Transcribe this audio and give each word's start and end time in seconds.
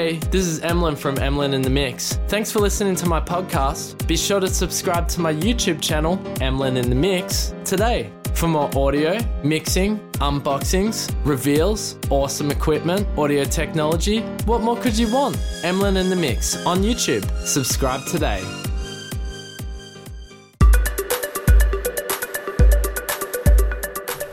Hey, 0.00 0.16
this 0.30 0.46
is 0.46 0.60
Emlyn 0.60 0.96
from 0.96 1.18
Emlyn 1.18 1.52
in 1.52 1.60
the 1.60 1.68
Mix. 1.68 2.14
Thanks 2.26 2.50
for 2.50 2.58
listening 2.58 2.94
to 2.94 3.06
my 3.06 3.20
podcast. 3.20 4.06
Be 4.06 4.16
sure 4.16 4.40
to 4.40 4.48
subscribe 4.48 5.08
to 5.08 5.20
my 5.20 5.34
YouTube 5.34 5.82
channel, 5.82 6.18
Emlyn 6.40 6.78
in 6.78 6.88
the 6.88 6.96
Mix, 6.96 7.52
today 7.66 8.10
for 8.32 8.48
more 8.48 8.70
audio, 8.74 9.18
mixing, 9.44 9.98
unboxings, 10.12 11.14
reveals, 11.26 11.98
awesome 12.08 12.50
equipment, 12.50 13.06
audio 13.18 13.44
technology. 13.44 14.20
What 14.46 14.62
more 14.62 14.78
could 14.78 14.96
you 14.96 15.12
want? 15.12 15.36
Emlyn 15.64 15.98
in 15.98 16.08
the 16.08 16.16
Mix 16.16 16.56
on 16.64 16.78
YouTube. 16.78 17.30
Subscribe 17.44 18.02
today. 18.06 18.42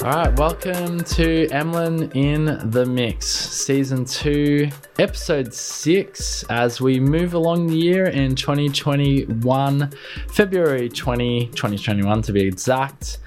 All 0.08 0.14
right, 0.14 0.40
welcome 0.40 1.04
to 1.04 1.50
Emlyn 1.50 2.10
in 2.14 2.46
the 2.72 2.86
Mix, 2.86 3.26
season 3.28 4.06
two, 4.06 4.70
episode 5.00 5.54
six, 5.54 6.46
as 6.50 6.80
we 6.80 6.98
move 6.98 7.34
along 7.34 7.68
the 7.68 7.76
year 7.76 8.06
in 8.06 8.34
2021, 8.34 9.92
February 10.30 10.88
20, 10.88 11.48
2021 11.48 12.22
to 12.22 12.32
be 12.32 12.48
exact. 12.48 13.18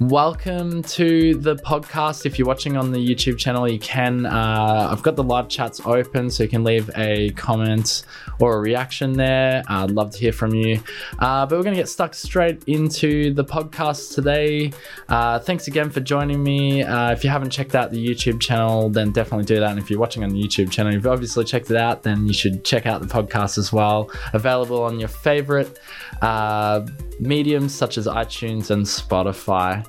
Welcome 0.00 0.84
to 0.84 1.34
the 1.34 1.56
podcast. 1.56 2.24
If 2.24 2.38
you're 2.38 2.46
watching 2.46 2.76
on 2.76 2.92
the 2.92 3.00
YouTube 3.00 3.36
channel, 3.36 3.68
you 3.68 3.80
can. 3.80 4.26
Uh, 4.26 4.88
I've 4.92 5.02
got 5.02 5.16
the 5.16 5.24
live 5.24 5.48
chats 5.48 5.80
open, 5.84 6.30
so 6.30 6.44
you 6.44 6.48
can 6.48 6.62
leave 6.62 6.88
a 6.96 7.30
comment 7.30 8.04
or 8.38 8.58
a 8.58 8.60
reaction 8.60 9.14
there. 9.14 9.64
I'd 9.66 9.90
love 9.90 10.12
to 10.12 10.18
hear 10.20 10.32
from 10.32 10.54
you. 10.54 10.80
Uh, 11.18 11.46
but 11.46 11.58
we're 11.58 11.64
going 11.64 11.74
to 11.74 11.80
get 11.80 11.88
stuck 11.88 12.14
straight 12.14 12.62
into 12.68 13.34
the 13.34 13.44
podcast 13.44 14.14
today. 14.14 14.72
Uh, 15.08 15.40
thanks 15.40 15.66
again 15.66 15.90
for 15.90 15.98
joining 15.98 16.44
me. 16.44 16.84
Uh, 16.84 17.10
if 17.10 17.24
you 17.24 17.30
haven't 17.30 17.50
checked 17.50 17.74
out 17.74 17.90
the 17.90 18.08
YouTube 18.08 18.40
channel, 18.40 18.90
then 18.90 19.10
definitely 19.10 19.46
do 19.46 19.58
that. 19.58 19.70
And 19.70 19.80
if 19.80 19.90
you're 19.90 19.98
watching 19.98 20.22
on 20.22 20.30
the 20.30 20.40
YouTube 20.40 20.70
channel, 20.70 20.92
you've 20.92 21.08
obviously 21.08 21.44
checked 21.44 21.72
it 21.72 21.76
out, 21.76 22.04
then 22.04 22.24
you 22.24 22.32
should 22.32 22.64
check 22.64 22.86
out 22.86 23.00
the 23.00 23.08
podcast 23.08 23.58
as 23.58 23.72
well. 23.72 24.12
Available 24.32 24.80
on 24.80 25.00
your 25.00 25.08
favorite 25.08 25.80
uh, 26.22 26.86
mediums 27.20 27.74
such 27.74 27.98
as 27.98 28.06
iTunes 28.06 28.70
and 28.70 28.84
Spotify. 28.84 29.86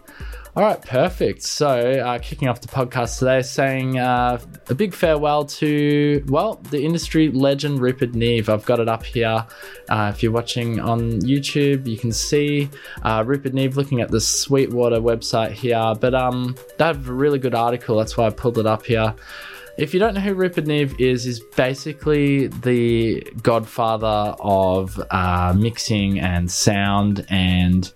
All 0.55 0.63
right, 0.63 0.81
perfect. 0.81 1.44
So, 1.44 1.69
uh, 1.69 2.17
kicking 2.17 2.47
off 2.47 2.59
the 2.59 2.67
podcast 2.67 3.19
today, 3.19 3.44
saying 3.44 3.99
uh, 3.99 4.41
a 4.67 4.75
big 4.75 4.95
farewell 4.95 5.45
to, 5.45 6.23
well, 6.27 6.55
the 6.72 6.83
industry 6.83 7.30
legend 7.30 7.80
Rupert 7.80 8.16
Neve. 8.16 8.50
I've 8.50 8.66
got 8.66 8.80
it 8.80 8.89
up 8.89 9.05
here. 9.05 9.45
Uh, 9.89 10.11
if 10.13 10.23
you're 10.23 10.31
watching 10.31 10.80
on 10.80 11.22
YouTube, 11.22 11.88
you 11.88 11.97
can 11.97 12.11
see 12.11 12.67
uh, 13.03 13.23
Rupert 13.25 13.53
Neve 13.53 13.77
looking 13.77 14.02
at 14.02 14.09
the 14.09 14.19
Sweetwater 14.19 15.00
website 15.00 15.52
here. 15.52 15.94
But 16.00 16.16
um, 16.16 16.55
they 16.77 16.85
have 16.85 17.07
a 17.07 17.13
really 17.13 17.39
good 17.39 17.55
article. 17.55 17.97
That's 17.97 18.17
why 18.17 18.25
I 18.25 18.31
pulled 18.31 18.57
it 18.57 18.66
up 18.66 18.85
here. 18.85 19.16
If 19.80 19.94
you 19.94 19.99
don't 20.02 20.13
know 20.13 20.19
who 20.19 20.33
Rupert 20.33 20.67
Neve 20.67 20.99
is, 20.99 21.25
is 21.25 21.39
basically 21.39 22.47
the 22.47 23.22
godfather 23.41 24.35
of 24.41 25.02
uh, 25.09 25.53
mixing 25.58 26.19
and 26.19 26.52
sound, 26.52 27.25
and 27.30 27.89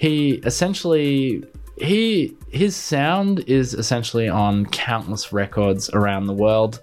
he 0.00 0.40
essentially 0.44 1.44
he 1.76 2.36
his 2.50 2.74
sound 2.74 3.40
is 3.46 3.72
essentially 3.72 4.28
on 4.28 4.66
countless 4.66 5.32
records 5.32 5.88
around 5.90 6.26
the 6.26 6.32
world, 6.32 6.80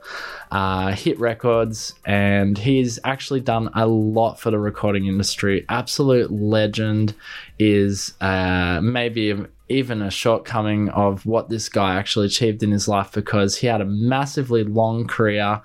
uh, 0.52 0.94
hit 0.94 1.20
records, 1.20 1.94
and 2.06 2.58
he's 2.58 2.98
actually 3.04 3.42
done 3.42 3.70
a 3.74 3.86
lot 3.86 4.40
for 4.40 4.52
the 4.52 4.60
recording 4.60 5.08
industry. 5.08 5.66
Absolute 5.68 6.32
legend 6.32 7.14
is 7.60 8.14
uh, 8.22 8.80
maybe 8.82 9.36
even 9.68 10.02
a 10.02 10.12
shortcoming 10.12 10.90
of 10.90 11.26
what 11.26 11.50
this 11.50 11.70
guy 11.70 11.96
actually 11.96 12.28
achieved 12.28 12.62
in 12.62 12.72
his 12.72 12.88
life 12.88 13.12
because 13.12 13.58
he 13.58 13.68
had 13.68 13.82
a 13.82 13.86
massively 13.86 14.64
long 14.64 15.08
career 15.08 15.62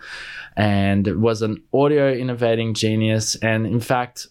and 0.57 1.07
was 1.21 1.43
an 1.43 1.63
audio 1.73 2.13
innovating 2.13 2.75
genius. 2.75 3.35
And 3.37 3.67
in 3.67 3.81
fact, 3.81 4.27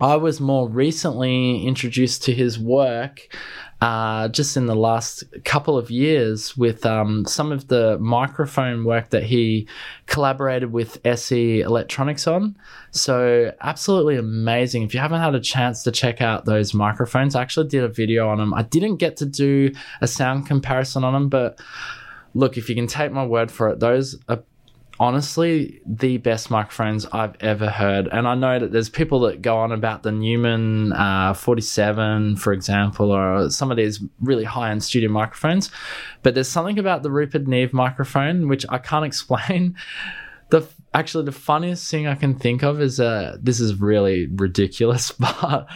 I 0.00 0.16
was 0.16 0.40
more 0.40 0.68
recently 0.68 1.66
introduced 1.66 2.22
to 2.24 2.32
his 2.32 2.58
work 2.58 3.28
uh, 3.80 4.28
just 4.28 4.56
in 4.56 4.66
the 4.66 4.74
last 4.74 5.24
couple 5.44 5.78
of 5.78 5.90
years 5.90 6.56
with 6.56 6.84
um, 6.84 7.24
some 7.24 7.50
of 7.50 7.68
the 7.68 7.98
microphone 7.98 8.84
work 8.84 9.08
that 9.10 9.22
he 9.22 9.66
collaborated 10.06 10.70
with 10.70 10.98
SE 11.04 11.60
Electronics 11.60 12.26
on. 12.26 12.56
So, 12.90 13.52
absolutely 13.62 14.16
amazing. 14.16 14.82
If 14.82 14.92
you 14.92 15.00
haven't 15.00 15.20
had 15.20 15.34
a 15.34 15.40
chance 15.40 15.82
to 15.84 15.92
check 15.92 16.20
out 16.20 16.44
those 16.44 16.74
microphones, 16.74 17.34
I 17.34 17.42
actually 17.42 17.68
did 17.68 17.82
a 17.82 17.88
video 17.88 18.28
on 18.28 18.38
them. 18.38 18.52
I 18.52 18.62
didn't 18.62 18.96
get 18.96 19.16
to 19.18 19.26
do 19.26 19.72
a 20.02 20.06
sound 20.06 20.46
comparison 20.46 21.02
on 21.02 21.14
them, 21.14 21.28
but 21.30 21.58
look, 22.34 22.58
if 22.58 22.68
you 22.68 22.74
can 22.74 22.86
take 22.86 23.12
my 23.12 23.24
word 23.24 23.50
for 23.50 23.68
it, 23.70 23.80
those 23.80 24.18
are 24.28 24.42
honestly 25.00 25.80
the 25.86 26.18
best 26.18 26.50
microphones 26.50 27.06
I've 27.06 27.34
ever 27.40 27.70
heard. 27.70 28.06
And 28.12 28.28
I 28.28 28.34
know 28.34 28.58
that 28.58 28.70
there's 28.70 28.90
people 28.90 29.20
that 29.20 29.40
go 29.40 29.56
on 29.56 29.72
about 29.72 30.02
the 30.02 30.12
Neumann 30.12 30.92
uh, 30.92 31.32
47, 31.32 32.36
for 32.36 32.52
example, 32.52 33.10
or 33.10 33.48
some 33.48 33.70
of 33.70 33.78
these 33.78 34.00
really 34.20 34.44
high 34.44 34.70
end 34.70 34.84
studio 34.84 35.10
microphones. 35.10 35.70
But 36.22 36.34
there's 36.34 36.50
something 36.50 36.78
about 36.78 37.02
the 37.02 37.10
Rupert 37.10 37.48
Neve 37.48 37.72
microphone 37.72 38.46
which 38.46 38.66
I 38.68 38.76
can't 38.76 39.04
explain. 39.10 39.74
The 40.50 40.66
actually 40.92 41.24
the 41.24 41.32
funniest 41.32 41.88
thing 41.88 42.08
I 42.08 42.16
can 42.16 42.34
think 42.34 42.62
of 42.62 42.80
is 42.80 42.98
uh 42.98 43.36
this 43.40 43.60
is 43.60 43.80
really 43.80 44.26
ridiculous, 44.26 45.12
but 45.18 45.66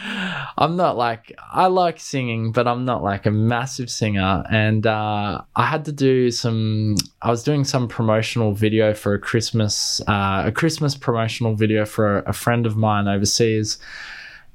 I'm 0.57 0.75
not 0.75 0.97
like 0.97 1.33
I 1.53 1.67
like 1.67 1.99
singing, 1.99 2.51
but 2.51 2.67
I'm 2.67 2.85
not 2.85 3.03
like 3.03 3.25
a 3.25 3.31
massive 3.31 3.89
singer. 3.89 4.43
And 4.49 4.85
uh, 4.85 5.41
I 5.55 5.65
had 5.65 5.85
to 5.85 5.91
do 5.91 6.31
some. 6.31 6.95
I 7.21 7.29
was 7.31 7.43
doing 7.43 7.63
some 7.63 7.87
promotional 7.87 8.53
video 8.53 8.93
for 8.93 9.13
a 9.13 9.19
Christmas 9.19 10.01
uh, 10.07 10.43
a 10.45 10.51
Christmas 10.51 10.95
promotional 10.95 11.55
video 11.55 11.85
for 11.85 12.19
a, 12.19 12.29
a 12.29 12.33
friend 12.33 12.65
of 12.65 12.75
mine 12.75 13.07
overseas. 13.07 13.77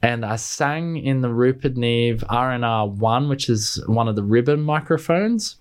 And 0.02 0.24
I 0.24 0.36
sang 0.36 0.96
in 0.96 1.20
the 1.20 1.28
Rupert 1.28 1.76
Neve 1.76 2.24
RNR 2.30 2.90
one, 2.92 3.28
which 3.28 3.50
is 3.50 3.82
one 3.86 4.08
of 4.08 4.16
the 4.16 4.22
ribbon 4.22 4.62
microphones 4.62 5.59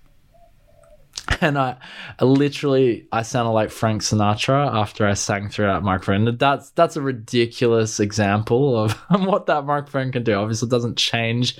and 1.40 1.58
I, 1.58 1.76
I, 2.18 2.24
literally 2.24 3.06
I 3.12 3.22
sounded 3.22 3.50
like 3.50 3.70
Frank 3.70 4.02
Sinatra 4.02 4.72
after 4.72 5.06
I 5.06 5.14
sang 5.14 5.48
through 5.48 5.66
that 5.66 5.82
microphone. 5.82 6.36
That's 6.36 6.70
that's 6.70 6.96
a 6.96 7.02
ridiculous 7.02 8.00
example 8.00 8.76
of 8.76 8.92
what 9.10 9.46
that 9.46 9.64
microphone 9.64 10.12
can 10.12 10.22
do. 10.22 10.34
Obviously, 10.34 10.66
it 10.66 10.70
doesn't 10.70 10.96
change 10.96 11.58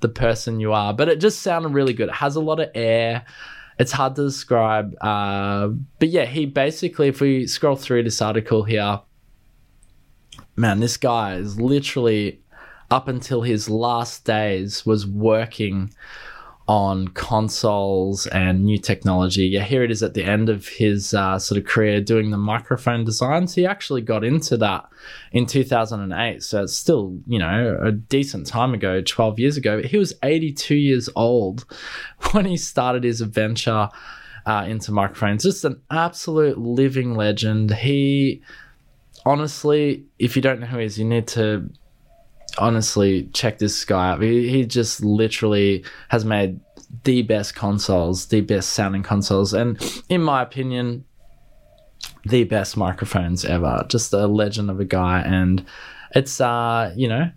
the 0.00 0.08
person 0.08 0.60
you 0.60 0.72
are, 0.72 0.92
but 0.92 1.08
it 1.08 1.20
just 1.20 1.42
sounded 1.42 1.70
really 1.70 1.92
good. 1.92 2.08
It 2.08 2.14
has 2.14 2.36
a 2.36 2.40
lot 2.40 2.60
of 2.60 2.70
air. 2.74 3.24
It's 3.78 3.92
hard 3.92 4.14
to 4.16 4.24
describe, 4.24 4.94
uh, 5.00 5.68
but 5.98 6.10
yeah, 6.10 6.26
he 6.26 6.44
basically, 6.46 7.08
if 7.08 7.20
we 7.20 7.46
scroll 7.46 7.74
through 7.74 8.02
this 8.02 8.20
article 8.20 8.64
here, 8.64 9.00
man, 10.56 10.80
this 10.80 10.98
guy 10.98 11.36
is 11.36 11.58
literally 11.58 12.42
up 12.90 13.08
until 13.08 13.40
his 13.40 13.70
last 13.70 14.24
days 14.24 14.84
was 14.84 15.06
working 15.06 15.90
on 16.68 17.08
consoles 17.08 18.26
and 18.28 18.64
new 18.64 18.78
technology. 18.78 19.46
Yeah, 19.46 19.64
here 19.64 19.82
it 19.82 19.90
is 19.90 20.02
at 20.02 20.14
the 20.14 20.24
end 20.24 20.48
of 20.48 20.68
his 20.68 21.12
uh, 21.12 21.38
sort 21.38 21.58
of 21.58 21.64
career 21.66 22.00
doing 22.00 22.30
the 22.30 22.38
microphone 22.38 23.04
designs. 23.04 23.54
He 23.54 23.66
actually 23.66 24.02
got 24.02 24.24
into 24.24 24.56
that 24.58 24.84
in 25.32 25.46
2008. 25.46 26.42
So 26.42 26.62
it's 26.62 26.72
still, 26.72 27.18
you 27.26 27.38
know, 27.38 27.78
a 27.82 27.90
decent 27.90 28.46
time 28.46 28.74
ago, 28.74 29.00
12 29.00 29.38
years 29.40 29.56
ago. 29.56 29.80
But 29.80 29.90
he 29.90 29.98
was 29.98 30.14
82 30.22 30.74
years 30.76 31.08
old 31.16 31.64
when 32.30 32.44
he 32.44 32.56
started 32.56 33.02
his 33.02 33.20
adventure 33.20 33.88
uh, 34.46 34.64
into 34.68 34.92
microphones. 34.92 35.42
Just 35.42 35.64
an 35.64 35.80
absolute 35.90 36.58
living 36.58 37.14
legend. 37.16 37.72
He, 37.74 38.40
honestly, 39.26 40.04
if 40.18 40.36
you 40.36 40.42
don't 40.42 40.60
know 40.60 40.66
who 40.66 40.78
he 40.78 40.84
is, 40.84 40.98
you 40.98 41.04
need 41.04 41.26
to 41.28 41.68
honestly 42.58 43.28
check 43.32 43.58
this 43.58 43.84
guy 43.84 44.10
out. 44.10 44.22
He, 44.22 44.48
he 44.48 44.66
just 44.66 45.02
literally 45.02 45.84
has 46.08 46.24
made 46.24 46.60
the 47.04 47.22
best 47.22 47.54
consoles, 47.54 48.26
the 48.26 48.42
best 48.42 48.70
sounding 48.70 49.02
consoles, 49.02 49.54
and 49.54 49.80
in 50.08 50.22
my 50.22 50.42
opinion, 50.42 51.04
the 52.24 52.44
best 52.44 52.76
microphones 52.76 53.44
ever. 53.44 53.84
Just 53.88 54.12
a 54.12 54.26
legend 54.26 54.70
of 54.70 54.78
a 54.80 54.84
guy, 54.84 55.20
and 55.20 55.64
it's 56.14 56.40
uh, 56.40 56.92
you 56.96 57.08
know, 57.08 57.30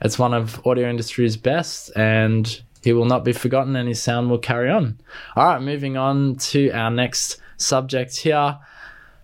it's 0.00 0.18
one 0.18 0.34
of 0.34 0.64
audio 0.66 0.88
industry's 0.88 1.36
best, 1.36 1.90
and 1.96 2.62
he 2.82 2.92
will 2.92 3.04
not 3.04 3.24
be 3.24 3.32
forgotten, 3.32 3.76
and 3.76 3.88
his 3.88 4.02
sound 4.02 4.30
will 4.30 4.38
carry 4.38 4.70
on. 4.70 4.98
All 5.36 5.44
right, 5.44 5.62
moving 5.62 5.96
on 5.96 6.36
to 6.36 6.70
our 6.70 6.90
next 6.90 7.38
subject 7.56 8.16
here. 8.16 8.58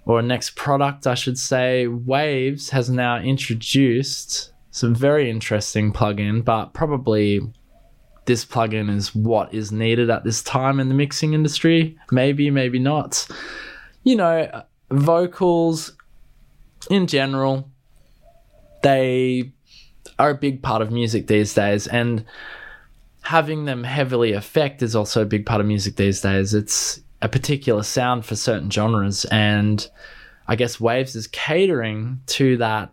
Or 0.05 0.21
next 0.21 0.57
product, 0.57 1.07
I 1.07 1.15
should 1.15 1.39
say, 1.39 1.87
Waves 1.87 2.71
has 2.71 2.91
now 2.91 3.19
introduced 3.19 4.52
some 4.73 4.95
very 4.95 5.31
interesting 5.31 5.93
plugin, 5.93 6.45
but 6.45 6.73
probably 6.73 7.41
this 8.25 8.45
plugin 8.45 8.95
is 8.95 9.15
what 9.15 9.53
is 9.53 9.71
needed 9.71 10.09
at 10.11 10.25
this 10.25 10.43
time 10.43 10.81
in 10.81 10.89
the 10.89 10.95
mixing 10.95 11.35
industry. 11.35 11.97
Maybe, 12.11 12.51
maybe 12.51 12.79
not. 12.79 13.29
You 14.03 14.17
know, 14.17 14.63
vocals 14.91 15.93
in 16.91 17.07
general, 17.07 17.71
they 18.83 19.53
are 20.19 20.31
a 20.31 20.35
big 20.35 20.63
part 20.63 20.81
of 20.83 20.91
music 20.91 21.27
these 21.27 21.53
days, 21.53 21.87
and 21.87 22.25
having 23.23 23.67
them 23.67 23.85
heavily 23.85 24.33
affect 24.33 24.83
is 24.83 24.97
also 24.97 25.23
a 25.23 25.27
big 25.27 25.45
part 25.45 25.61
of 25.61 25.67
music 25.67 25.97
these 25.97 26.23
days. 26.23 26.55
It's 26.55 27.01
a 27.21 27.29
particular 27.29 27.83
sound 27.83 28.25
for 28.25 28.37
certain 28.37 28.71
genres, 28.71 29.27
and 29.27 29.87
I 30.49 30.57
guess 30.57 30.81
Waves 30.81 31.15
is 31.15 31.27
catering 31.27 32.21
to 32.29 32.57
that 32.57 32.91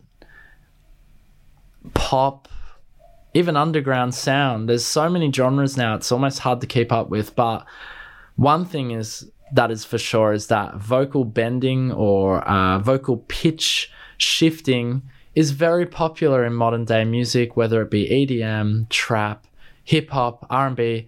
pop, 1.93 2.47
even 3.33 3.55
underground 3.55 4.15
sound. 4.15 4.69
There's 4.69 4.85
so 4.85 5.09
many 5.09 5.31
genres 5.31 5.77
now, 5.77 5.95
it's 5.95 6.11
almost 6.11 6.39
hard 6.39 6.61
to 6.61 6.67
keep 6.67 6.91
up 6.91 7.09
with. 7.09 7.35
But 7.35 7.65
one 8.35 8.65
thing 8.65 8.91
is 8.91 9.29
that 9.51 9.71
is 9.71 9.83
for 9.85 9.97
sure 9.97 10.33
is 10.33 10.47
that 10.47 10.75
vocal 10.75 11.25
bending 11.25 11.91
or 11.91 12.41
uh, 12.47 12.79
vocal 12.79 13.17
pitch 13.27 13.91
shifting 14.17 15.01
is 15.35 15.51
very 15.51 15.85
popular 15.85 16.43
in 16.45 16.53
modern 16.53 16.85
day 16.85 17.05
music, 17.05 17.55
whether 17.55 17.81
it 17.81 17.91
be 17.91 18.07
EDM, 18.09 18.89
trap, 18.89 19.47
hip 19.83 20.09
hop, 20.09 20.45
R&B. 20.49 21.07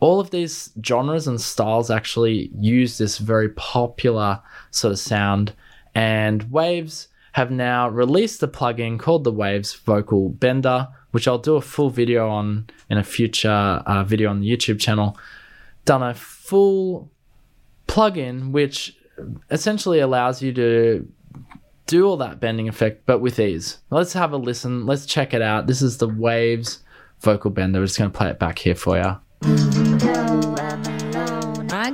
All 0.00 0.20
of 0.20 0.30
these 0.30 0.70
genres 0.84 1.26
and 1.26 1.40
styles 1.40 1.90
actually 1.90 2.50
use 2.58 2.98
this 2.98 3.18
very 3.18 3.48
popular 3.50 4.40
sort 4.70 4.92
of 4.92 4.98
sound, 4.98 5.54
and 5.94 6.50
Waves 6.50 7.08
have 7.34 7.50
now 7.50 7.88
released 7.88 8.42
a 8.44 8.48
plugin 8.48 8.96
called 8.96 9.24
the 9.24 9.32
Waves 9.32 9.74
Vocal 9.74 10.28
Bender, 10.28 10.86
which 11.10 11.26
I'll 11.26 11.38
do 11.38 11.56
a 11.56 11.60
full 11.60 11.90
video 11.90 12.28
on 12.28 12.70
in 12.88 12.96
a 12.96 13.02
future 13.02 13.50
uh, 13.50 14.04
video 14.04 14.30
on 14.30 14.38
the 14.38 14.48
YouTube 14.48 14.78
channel. 14.78 15.18
Done 15.84 16.04
a 16.04 16.14
full 16.14 17.10
plugin 17.88 18.52
which 18.52 18.96
essentially 19.50 19.98
allows 19.98 20.42
you 20.42 20.52
to 20.52 21.12
do 21.88 22.06
all 22.06 22.16
that 22.18 22.38
bending 22.38 22.68
effect, 22.68 23.04
but 23.04 23.18
with 23.18 23.40
ease. 23.40 23.78
Let's 23.90 24.12
have 24.12 24.32
a 24.32 24.36
listen. 24.36 24.86
Let's 24.86 25.04
check 25.04 25.34
it 25.34 25.42
out. 25.42 25.66
This 25.66 25.82
is 25.82 25.98
the 25.98 26.08
Waves 26.08 26.84
vocal 27.18 27.50
bender. 27.50 27.80
We're 27.80 27.86
just 27.86 27.98
going 27.98 28.12
to 28.12 28.16
play 28.16 28.30
it 28.30 28.38
back 28.38 28.60
here 28.60 28.76
for 28.76 28.96
you. 28.96 29.18
I 31.76 31.90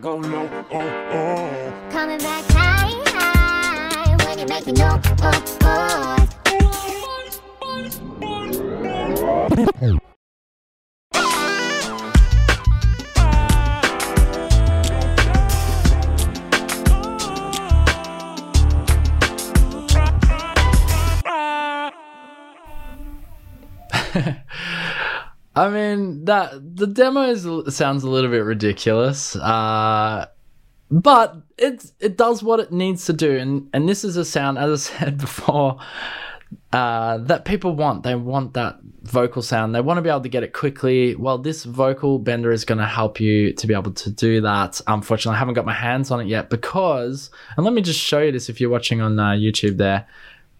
go 0.00 0.16
low, 0.16 0.48
oh, 0.72 0.80
oh. 0.80 1.90
coming 1.90 2.18
back 2.18 2.44
high, 2.50 2.90
high 3.06 4.16
when 4.24 4.38
you 4.38 4.46
make 4.46 4.66
me 4.66 4.72
know, 4.72 5.00
oh, 5.22 5.56
oh. 9.82 9.98
I 25.56 25.70
mean 25.70 26.26
that 26.26 26.76
the 26.76 26.86
demo 26.86 27.22
is, 27.22 27.74
sounds 27.74 28.04
a 28.04 28.10
little 28.10 28.30
bit 28.30 28.44
ridiculous, 28.44 29.34
uh, 29.36 30.26
but 30.90 31.36
it 31.56 31.90
it 31.98 32.18
does 32.18 32.42
what 32.42 32.60
it 32.60 32.72
needs 32.72 33.06
to 33.06 33.14
do, 33.14 33.38
and 33.38 33.68
and 33.72 33.88
this 33.88 34.04
is 34.04 34.18
a 34.18 34.24
sound, 34.24 34.58
as 34.58 34.90
I 34.90 34.98
said 34.98 35.18
before, 35.18 35.78
uh, 36.72 37.18
that 37.18 37.46
people 37.46 37.74
want. 37.74 38.02
They 38.02 38.14
want 38.14 38.52
that 38.52 38.78
vocal 39.02 39.40
sound. 39.40 39.74
They 39.74 39.80
want 39.80 39.96
to 39.96 40.02
be 40.02 40.10
able 40.10 40.20
to 40.20 40.28
get 40.28 40.42
it 40.42 40.52
quickly. 40.52 41.14
Well, 41.14 41.38
this 41.38 41.64
vocal 41.64 42.18
bender 42.18 42.52
is 42.52 42.66
going 42.66 42.78
to 42.78 42.86
help 42.86 43.18
you 43.18 43.52
to 43.54 43.66
be 43.66 43.72
able 43.72 43.92
to 43.92 44.10
do 44.10 44.42
that. 44.42 44.80
Unfortunately, 44.86 45.36
I 45.36 45.38
haven't 45.38 45.54
got 45.54 45.64
my 45.64 45.72
hands 45.72 46.10
on 46.10 46.20
it 46.20 46.26
yet 46.26 46.50
because, 46.50 47.30
and 47.56 47.64
let 47.64 47.72
me 47.72 47.80
just 47.80 48.00
show 48.00 48.20
you 48.20 48.32
this 48.32 48.50
if 48.50 48.60
you're 48.60 48.70
watching 48.70 49.00
on 49.00 49.18
uh, 49.18 49.30
YouTube 49.30 49.78
there. 49.78 50.06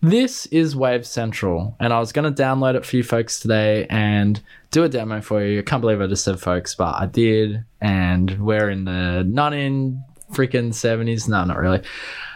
This 0.02 0.46
is 0.46 0.76
Wave 0.76 1.06
Central, 1.06 1.74
and 1.80 1.92
I 1.92 1.98
was 1.98 2.12
going 2.12 2.32
to 2.32 2.42
download 2.42 2.74
it 2.74 2.84
for 2.84 2.96
you 2.96 3.02
folks 3.02 3.40
today 3.40 3.86
and 3.88 4.40
do 4.70 4.84
a 4.84 4.88
demo 4.88 5.22
for 5.22 5.42
you. 5.42 5.60
I 5.60 5.62
can't 5.62 5.80
believe 5.80 6.00
I 6.00 6.06
just 6.06 6.22
said 6.22 6.38
folks, 6.38 6.74
but 6.74 6.94
I 6.94 7.06
did, 7.06 7.64
and 7.80 8.38
we're 8.38 8.68
in 8.68 8.84
the 8.84 9.24
not 9.26 9.54
in 9.54 10.02
freaking 10.32 10.68
70s. 10.68 11.28
No, 11.28 11.44
not 11.44 11.58
really. 11.58 11.82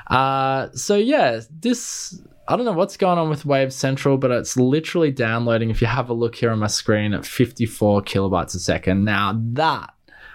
Uh, 0.07 0.69
so, 0.73 0.97
yeah, 0.97 1.41
this, 1.61 2.21
I 2.49 2.57
don't 2.57 2.65
know 2.65 2.73
what's 2.73 2.97
going 2.97 3.19
on 3.19 3.29
with 3.29 3.45
Wave 3.45 3.73
Central, 3.75 4.17
but 4.17 4.31
it's 4.31 4.57
literally 4.57 5.11
downloading. 5.11 5.71
If 5.71 5.83
you 5.83 5.87
have 5.87 6.09
a 6.09 6.15
look 6.15 6.37
here 6.37 6.51
on 6.51 6.59
my 6.59 6.67
screen 6.67 7.13
at 7.13 7.27
54 7.27 8.03
kilobytes 8.03 8.55
a 8.55 8.59
second. 8.59 9.05
Now, 9.05 9.39
that 9.53 9.93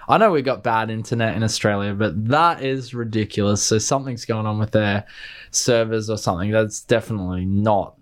I 0.08 0.18
know 0.18 0.32
we 0.32 0.42
got 0.42 0.64
bad 0.64 0.90
internet 0.90 1.36
in 1.36 1.44
Australia, 1.44 1.94
but 1.94 2.28
that 2.30 2.64
is 2.64 2.94
ridiculous. 2.94 3.64
So 3.64 3.78
something's 3.78 4.26
going 4.26 4.46
on 4.46 4.60
with 4.60 4.72
their 4.72 5.06
servers 5.52 6.10
or 6.10 6.18
something. 6.18 6.52
That's 6.52 6.82
definitely 6.82 7.46
not 7.46 7.96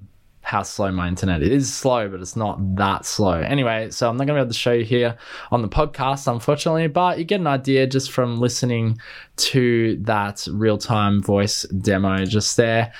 how 0.44 0.62
slow 0.62 0.92
my 0.92 1.08
internet 1.08 1.42
is. 1.42 1.48
It 1.48 1.54
is 1.54 1.74
slow, 1.74 2.10
but 2.10 2.20
it's 2.20 2.36
not 2.36 2.76
that 2.76 3.06
slow. 3.06 3.40
Anyway, 3.40 3.90
so 3.92 4.10
I'm 4.10 4.18
not 4.18 4.28
going 4.28 4.36
to 4.36 4.42
be 4.42 4.44
able 4.44 4.52
to 4.52 4.58
show 4.58 4.74
you 4.74 4.84
here 4.84 5.18
on 5.52 5.62
the 5.62 5.70
podcast, 5.70 6.30
unfortunately, 6.32 6.88
but 6.88 7.18
you 7.18 7.24
get 7.24 7.40
an 7.40 7.48
idea 7.48 7.88
just 7.88 8.12
from 8.12 8.40
listening 8.40 9.00
to 9.38 9.98
that 10.04 10.46
real 10.52 10.78
time 10.78 11.24
voice 11.24 11.64
demo 11.64 12.26
just 12.26 12.58
there 12.58 12.94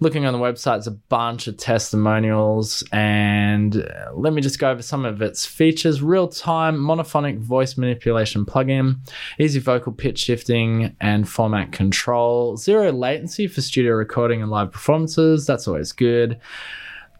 looking 0.00 0.26
on 0.26 0.32
the 0.32 0.38
website, 0.38 0.78
it's 0.78 0.86
a 0.86 0.92
bunch 0.92 1.46
of 1.46 1.56
testimonials. 1.56 2.84
And 2.92 3.76
uh, 3.76 4.12
let 4.14 4.32
me 4.32 4.42
just 4.42 4.58
go 4.58 4.70
over 4.70 4.82
some 4.82 5.04
of 5.04 5.22
its 5.22 5.46
features 5.46 6.02
real 6.02 6.28
time 6.28 6.76
monophonic 6.76 7.38
voice 7.38 7.76
manipulation 7.76 8.44
plugin, 8.44 8.98
easy 9.38 9.60
vocal 9.60 9.92
pitch 9.92 10.18
shifting 10.18 10.96
and 11.00 11.24
formant 11.24 11.72
control, 11.72 12.56
zero 12.56 12.92
latency 12.92 13.46
for 13.46 13.62
studio 13.62 13.92
recording 13.92 14.42
and 14.42 14.50
live 14.50 14.70
performances. 14.70 15.46
That's 15.46 15.68
always 15.68 15.92
good. 15.92 16.40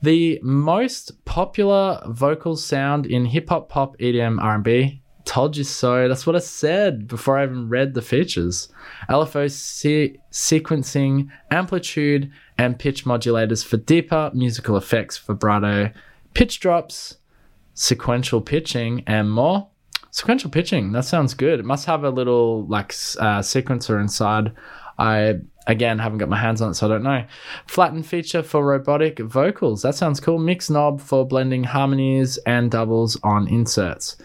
The 0.03 0.39
most 0.43 1.25
popular 1.25 2.03
vocal 2.07 2.57
sound 2.57 3.07
in 3.07 3.25
hip 3.25 3.49
hop, 3.49 3.69
pop, 3.71 3.97
EDM, 3.99 4.41
R&B 4.43 5.03
told 5.27 5.57
you 5.57 5.65
so. 5.65 6.09
That's 6.09 6.27
what 6.27 6.37
I 6.37 6.39
said 6.39 7.07
before 7.07 7.37
I 7.37 7.45
even 7.45 7.69
read 7.69 7.93
the 7.93 8.01
features. 8.01 8.69
LFO 9.11 9.51
se- 9.51 10.19
sequencing, 10.31 11.29
amplitude, 11.51 12.31
and 12.57 12.79
pitch 12.79 13.05
modulators 13.05 13.65
for 13.65 13.77
deeper 13.77 14.31
musical 14.33 14.77
effects, 14.77 15.19
vibrato, 15.19 15.91
pitch 16.33 16.61
drops, 16.61 17.19
sequential 17.75 18.41
pitching, 18.41 19.03
and 19.07 19.31
more. 19.31 19.69
Sequential 20.11 20.51
pitching, 20.51 20.93
that 20.93 21.05
sounds 21.05 21.35
good. 21.35 21.61
It 21.61 21.67
must 21.67 21.85
have 21.85 22.03
a 22.03 22.11
little 22.11 22.67
like 22.67 22.93
uh, 23.19 23.41
sequencer 23.41 24.01
inside. 24.01 24.53
I 24.99 25.41
again 25.67 25.99
haven't 25.99 26.19
got 26.19 26.31
my 26.31 26.39
hands 26.39 26.63
on 26.63 26.71
it, 26.71 26.75
so 26.75 26.87
I 26.87 26.89
don't 26.89 27.03
know. 27.03 27.25
Flatten 27.67 28.03
feature 28.03 28.43
for 28.43 28.65
robotic 28.65 29.19
vocals, 29.19 29.83
that 29.83 29.95
sounds 29.95 30.21
cool. 30.21 30.39
Mix 30.39 30.71
knob 30.71 31.03
for 31.03 31.27
blending 31.27 31.65
harmonies 31.65 32.39
and 32.47 32.71
doubles 32.71 33.19
on 33.23 33.47
inserts. 33.49 34.17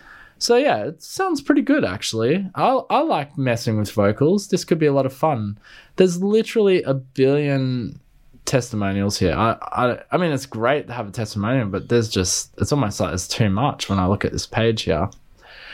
So 0.42 0.56
yeah, 0.58 0.86
it 0.86 1.04
sounds 1.04 1.40
pretty 1.40 1.62
good 1.62 1.86
actually. 1.86 2.50
I 2.56 2.82
I 2.90 3.02
like 3.02 3.38
messing 3.38 3.78
with 3.78 3.92
vocals. 3.92 4.48
This 4.48 4.66
could 4.66 4.80
be 4.80 4.88
a 4.88 4.92
lot 4.92 5.06
of 5.06 5.14
fun. 5.14 5.60
There's 5.98 6.24
literally 6.24 6.82
a 6.82 6.96
billion 6.96 8.00
testimonials 8.46 9.20
here. 9.20 9.36
I, 9.36 9.52
I 9.62 10.00
I 10.12 10.18
mean 10.18 10.32
it's 10.32 10.48
great 10.48 10.88
to 10.88 10.94
have 10.94 11.08
a 11.08 11.12
testimonial, 11.12 11.68
but 11.68 11.90
there's 11.90 12.10
just 12.10 12.56
it's 12.58 12.72
almost 12.72 13.00
like 13.00 13.14
it's 13.14 13.28
too 13.28 13.52
much 13.52 13.88
when 13.88 14.00
I 14.00 14.08
look 14.08 14.26
at 14.26 14.32
this 14.32 14.48
page 14.48 14.82
here. 14.82 15.12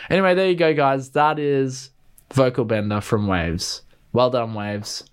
Anyway, 0.10 0.36
there 0.36 0.50
you 0.50 0.56
go, 0.56 0.74
guys. 0.74 1.12
That 1.12 1.40
is 1.40 1.92
Vocal 2.34 2.66
Bender 2.66 3.00
from 3.00 3.26
Waves. 3.26 3.84
Well 4.12 4.30
done, 4.30 4.54
Waves. 4.54 5.06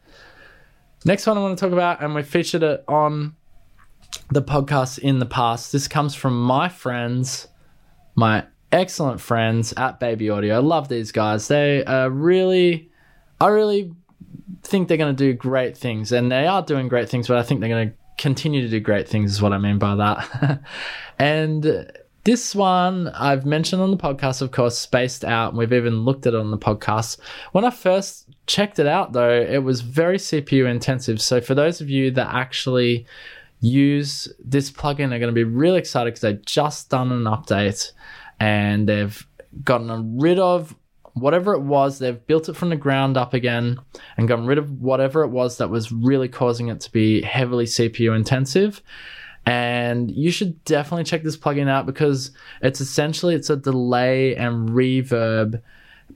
Next 1.05 1.29
one 1.29 1.39
I 1.39 1.43
want 1.43 1.57
to 1.57 1.65
talk 1.65 1.73
about, 1.73 2.03
and 2.03 2.13
we 2.13 2.25
featured 2.25 2.65
it 2.65 2.83
on 2.89 3.37
the 4.33 4.43
podcast 4.43 4.99
in 4.99 5.21
the 5.21 5.27
past. 5.27 5.71
This 5.71 5.87
comes 5.87 6.17
from 6.17 6.43
my 6.43 6.69
friends, 6.69 7.47
my 8.17 8.47
excellent 8.75 9.21
friends 9.21 9.73
at 9.77 10.01
Baby 10.01 10.29
Audio. 10.29 10.57
I 10.57 10.59
love 10.59 10.89
these 10.89 11.13
guys. 11.13 11.47
They 11.49 11.85
are 11.85 12.11
really, 12.11 12.91
I 13.41 13.47
really 13.49 13.95
think 14.65 14.89
they're 14.89 14.97
going 14.99 15.15
to 15.15 15.25
do 15.25 15.33
great 15.33 15.77
things, 15.77 16.11
and 16.13 16.31
they 16.31 16.47
are 16.47 16.61
doing 16.61 16.89
great 16.89 17.09
things. 17.09 17.29
But 17.29 17.39
I 17.39 17.43
think 17.45 17.61
they're 17.61 17.69
going 17.69 17.91
to 17.91 17.95
continue 18.19 18.63
to 18.63 18.69
do 18.69 18.81
great 18.81 19.09
things. 19.09 19.33
Is 19.33 19.41
what 19.41 19.53
I 19.53 19.59
mean 19.59 19.79
by 19.79 19.95
that. 19.95 20.61
and 21.19 21.91
this 22.25 22.55
one 22.55 23.09
I've 23.09 23.47
mentioned 23.47 23.81
on 23.81 23.93
the 23.93 23.97
podcast, 23.97 24.43
of 24.43 24.51
course, 24.51 24.77
spaced 24.77 25.25
out. 25.25 25.55
We've 25.55 25.73
even 25.73 26.05
looked 26.05 26.27
at 26.27 26.35
it 26.35 26.41
on 26.41 26.51
the 26.51 26.59
podcast. 26.59 27.19
When 27.53 27.65
I 27.65 27.71
first 27.71 28.29
checked 28.47 28.81
it 28.81 28.89
out, 28.89 29.13
though, 29.13 29.41
it 29.41 29.63
was 29.63 29.83
very 29.83 30.19
CPU 30.19 30.69
intensive. 30.69 31.23
So 31.23 31.41
for 31.41 31.55
those 31.55 31.81
of 31.81 31.89
you 31.89 32.11
that 32.11 32.35
actually 32.35 33.07
use 33.61 34.29
this 34.45 34.71
plugin 34.71 35.07
are 35.07 35.19
going 35.19 35.23
to 35.23 35.33
be 35.33 35.45
really 35.45 35.79
excited 35.79 36.13
because 36.13 36.21
they've 36.21 36.45
just 36.45 36.91
done 36.91 37.13
an 37.13 37.25
update 37.25 37.93
and 38.45 38.87
they've 38.87 39.27
gotten 39.63 40.19
rid 40.19 40.39
of 40.39 40.77
whatever 41.15 41.55
it 41.55 41.63
was, 41.63 41.99
they've 41.99 42.27
built 42.27 42.51
it 42.51 42.57
from 42.57 42.69
the 42.69 42.77
ground 42.77 43.17
up 43.17 43.33
again 43.33 43.79
and 44.19 44.29
gotten 44.29 44.45
rid 44.45 44.59
of 44.59 44.83
whatever 44.83 45.23
it 45.23 45.29
was 45.29 45.57
that 45.57 45.71
was 45.71 45.91
really 45.91 46.29
causing 46.29 46.69
it 46.69 46.79
to 46.81 46.93
be 46.93 47.23
heavily 47.23 47.65
CPU 47.65 48.15
intensive. 48.15 48.83
And 49.47 50.11
you 50.11 50.31
should 50.31 50.63
definitely 50.65 51.05
check 51.05 51.23
this 51.23 51.39
plugin 51.39 51.71
out 51.71 51.87
because 51.87 52.33
it's 52.61 52.83
essentially 52.83 53.35
it's 53.35 53.49
a 53.49 53.57
delay 53.57 54.37
and 54.37 54.69
reverb 54.69 55.63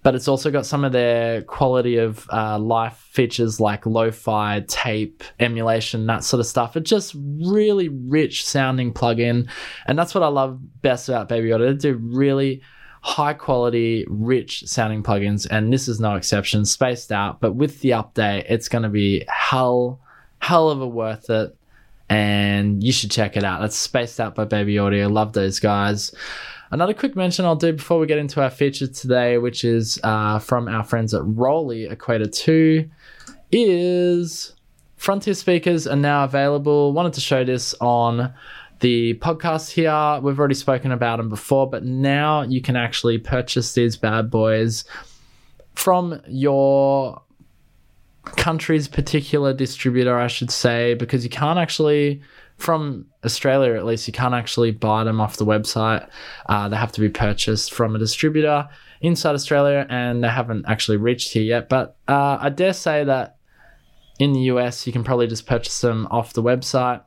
but 0.03 0.15
it's 0.15 0.29
also 0.29 0.51
got 0.51 0.67
some 0.67 0.85
of 0.85 0.93
their 0.93 1.43
quality 1.43 1.97
of 1.97 2.29
uh, 2.33 2.59
life 2.59 2.97
features 3.11 3.61
like 3.61 3.87
lo-fi 3.87 4.65
tape 4.69 5.23
emulation 5.41 6.07
that 6.07 6.25
sort 6.25 6.41
of 6.41 6.47
stuff. 6.47 6.77
It's 6.77 6.89
just 6.89 7.15
really 7.17 7.89
rich 7.89 8.45
sounding 8.45 8.93
plugin 8.93 9.49
and 9.87 9.99
that's 9.99 10.15
what 10.15 10.23
i 10.23 10.29
love 10.29 10.59
best 10.83 11.09
about 11.09 11.29
Baby 11.29 11.53
Audio. 11.53 11.73
they 11.73 11.79
do 11.79 11.95
really 11.95 12.61
high 13.03 13.35
quality 13.35 14.05
rich 14.09 14.65
sounding 14.67 15.03
plugins 15.03 15.47
and 15.51 15.73
this 15.73 15.89
is 15.89 16.01
no 16.01 16.15
exception. 16.15 16.65
Spaced 16.65 17.13
out 17.13 17.41
but 17.41 17.55
with 17.55 17.81
the 17.81 17.91
update 17.91 18.45
it's 18.49 18.69
going 18.69 18.83
to 18.83 18.89
be 18.89 19.25
hell 19.29 20.01
hell 20.41 20.71
of 20.71 20.81
a 20.81 20.89
worth 20.89 21.31
it 21.31 21.57
and 22.11 22.83
you 22.83 22.93
should 22.93 23.11
check 23.11 23.37
it 23.37 23.45
out. 23.45 23.61
That's 23.61 23.77
spaced 23.77 24.21
out 24.21 24.35
by 24.35 24.45
baby 24.45 24.79
audio 24.79 25.09
love 25.09 25.33
those 25.33 25.61
guys 25.61 26.13
Another 26.71 26.93
quick 26.93 27.17
mention 27.17 27.45
I'll 27.45 27.57
do 27.57 27.73
before 27.73 27.99
we 27.99 28.07
get 28.07 28.19
into 28.19 28.43
our 28.43 28.51
feature 28.51 28.87
today, 28.87 29.39
which 29.39 29.65
is 29.65 29.99
uh, 30.05 30.39
from 30.39 30.69
our 30.69 30.85
friends 30.85 31.15
at 31.15 31.23
ROLI 31.25 31.91
Equator 31.91 32.27
2, 32.27 32.89
is 33.51 34.55
Frontier 34.97 35.35
speakers 35.35 35.87
are 35.87 35.97
now 35.97 36.25
available. 36.25 36.93
Wanted 36.93 37.15
to 37.15 37.21
show 37.21 37.45
this 37.45 37.75
on 37.81 38.35
the 38.81 39.15
podcast 39.15 39.71
here. 39.71 40.21
We've 40.21 40.39
already 40.39 40.55
spoken 40.57 40.93
about 40.93 41.17
them 41.17 41.29
before, 41.29 41.71
but 41.71 41.85
now 41.85 42.43
you 42.43 42.61
can 42.61 42.77
actually 42.77 43.17
purchase 43.19 43.73
these 43.73 43.97
bad 43.97 44.31
boys 44.31 44.85
from 45.75 46.21
your 46.27 47.23
country's 48.37 48.89
particular 48.89 49.55
distributor, 49.55 50.19
I 50.19 50.27
should 50.27 50.51
say, 50.51 50.95
because 50.95 51.25
you 51.25 51.31
can't 51.31 51.59
actually 51.59 52.21
from 52.59 53.07
Australia 53.25 53.75
at 53.75 53.87
least, 53.87 54.07
you 54.07 54.13
can't 54.13 54.35
actually 54.35 54.73
buy 54.73 55.05
them 55.05 55.21
off 55.21 55.37
the 55.37 55.47
website. 55.47 56.09
Uh, 56.47 56.69
they 56.69 56.77
have 56.77 56.93
to 56.93 57.01
be 57.01 57.09
purchased 57.09 57.73
from 57.73 57.95
a 57.95 57.99
distributor 57.99 58.69
inside 59.01 59.35
Australia, 59.35 59.87
and 59.89 60.23
they 60.23 60.29
haven't 60.29 60.65
actually 60.67 60.97
reached 60.97 61.33
here 61.33 61.43
yet. 61.43 61.69
But 61.69 61.97
uh, 62.09 62.39
I 62.41 62.51
dare 62.51 62.73
say 62.73 63.05
that 63.05 63.37
in 64.19 64.33
the 64.33 64.41
US, 64.41 64.87
you 64.87 64.93
can 64.93 65.05
probably 65.05 65.29
just 65.29 65.47
purchase 65.47 65.81
them 65.81 66.09
off 66.11 66.33
the 66.33 66.43
website. 66.43 67.03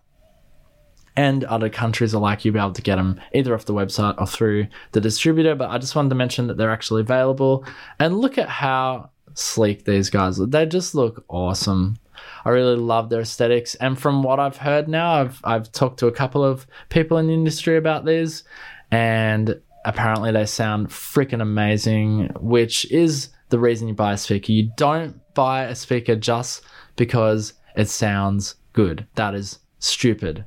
And 1.18 1.44
other 1.44 1.70
countries 1.70 2.16
are 2.16 2.22
like 2.22 2.46
you'll 2.46 2.54
be 2.54 2.60
able 2.60 2.72
to 2.72 2.82
get 2.82 2.96
them 2.96 3.20
either 3.34 3.54
off 3.54 3.66
the 3.66 3.74
website 3.74 4.16
or 4.18 4.26
through 4.26 4.68
the 4.94 5.02
distributor. 5.02 5.56
But 5.56 5.70
I 5.70 5.78
just 5.78 5.94
wanted 5.94 6.10
to 6.10 6.16
mention 6.16 6.48
that 6.48 6.56
they're 6.56 6.72
actually 6.72 7.02
available. 7.02 7.66
And 8.00 8.18
look 8.18 8.38
at 8.38 8.48
how 8.48 9.10
sleek 9.34 9.84
these 9.84 10.10
guys 10.10 10.40
look. 10.40 10.52
They 10.52 10.66
just 10.66 10.96
look 10.96 11.26
awesome. 11.28 11.98
I 12.46 12.50
really 12.50 12.76
love 12.76 13.10
their 13.10 13.22
aesthetics. 13.22 13.76
And 13.76 14.00
from 14.00 14.24
what 14.24 14.40
I've 14.40 14.58
heard 14.58 14.88
now, 14.88 15.14
I've 15.14 15.42
I've 15.44 15.72
talked 15.72 16.00
to 16.00 16.08
a 16.08 16.12
couple 16.12 16.44
of 16.44 16.68
people 16.90 17.18
in 17.18 17.28
the 17.28 17.34
industry 17.34 17.78
about 17.78 18.06
these, 18.06 18.44
and 18.92 19.60
apparently 19.86 20.32
they 20.32 20.46
sound 20.46 20.90
freaking 20.90 21.42
amazing, 21.42 22.32
which 22.40 22.90
is 22.92 23.30
the 23.50 23.60
reason 23.60 23.88
you 23.88 23.94
buy 23.94 24.14
a 24.14 24.18
speaker. 24.18 24.52
You 24.52 24.72
don't 24.78 25.22
buy 25.34 25.64
a 25.64 25.76
speaker 25.76 26.16
just 26.16 26.64
because 26.96 27.54
it 27.76 27.90
sounds 27.90 28.56
good. 28.74 29.08
That 29.16 29.36
is 29.36 29.60
stupid. 29.80 30.46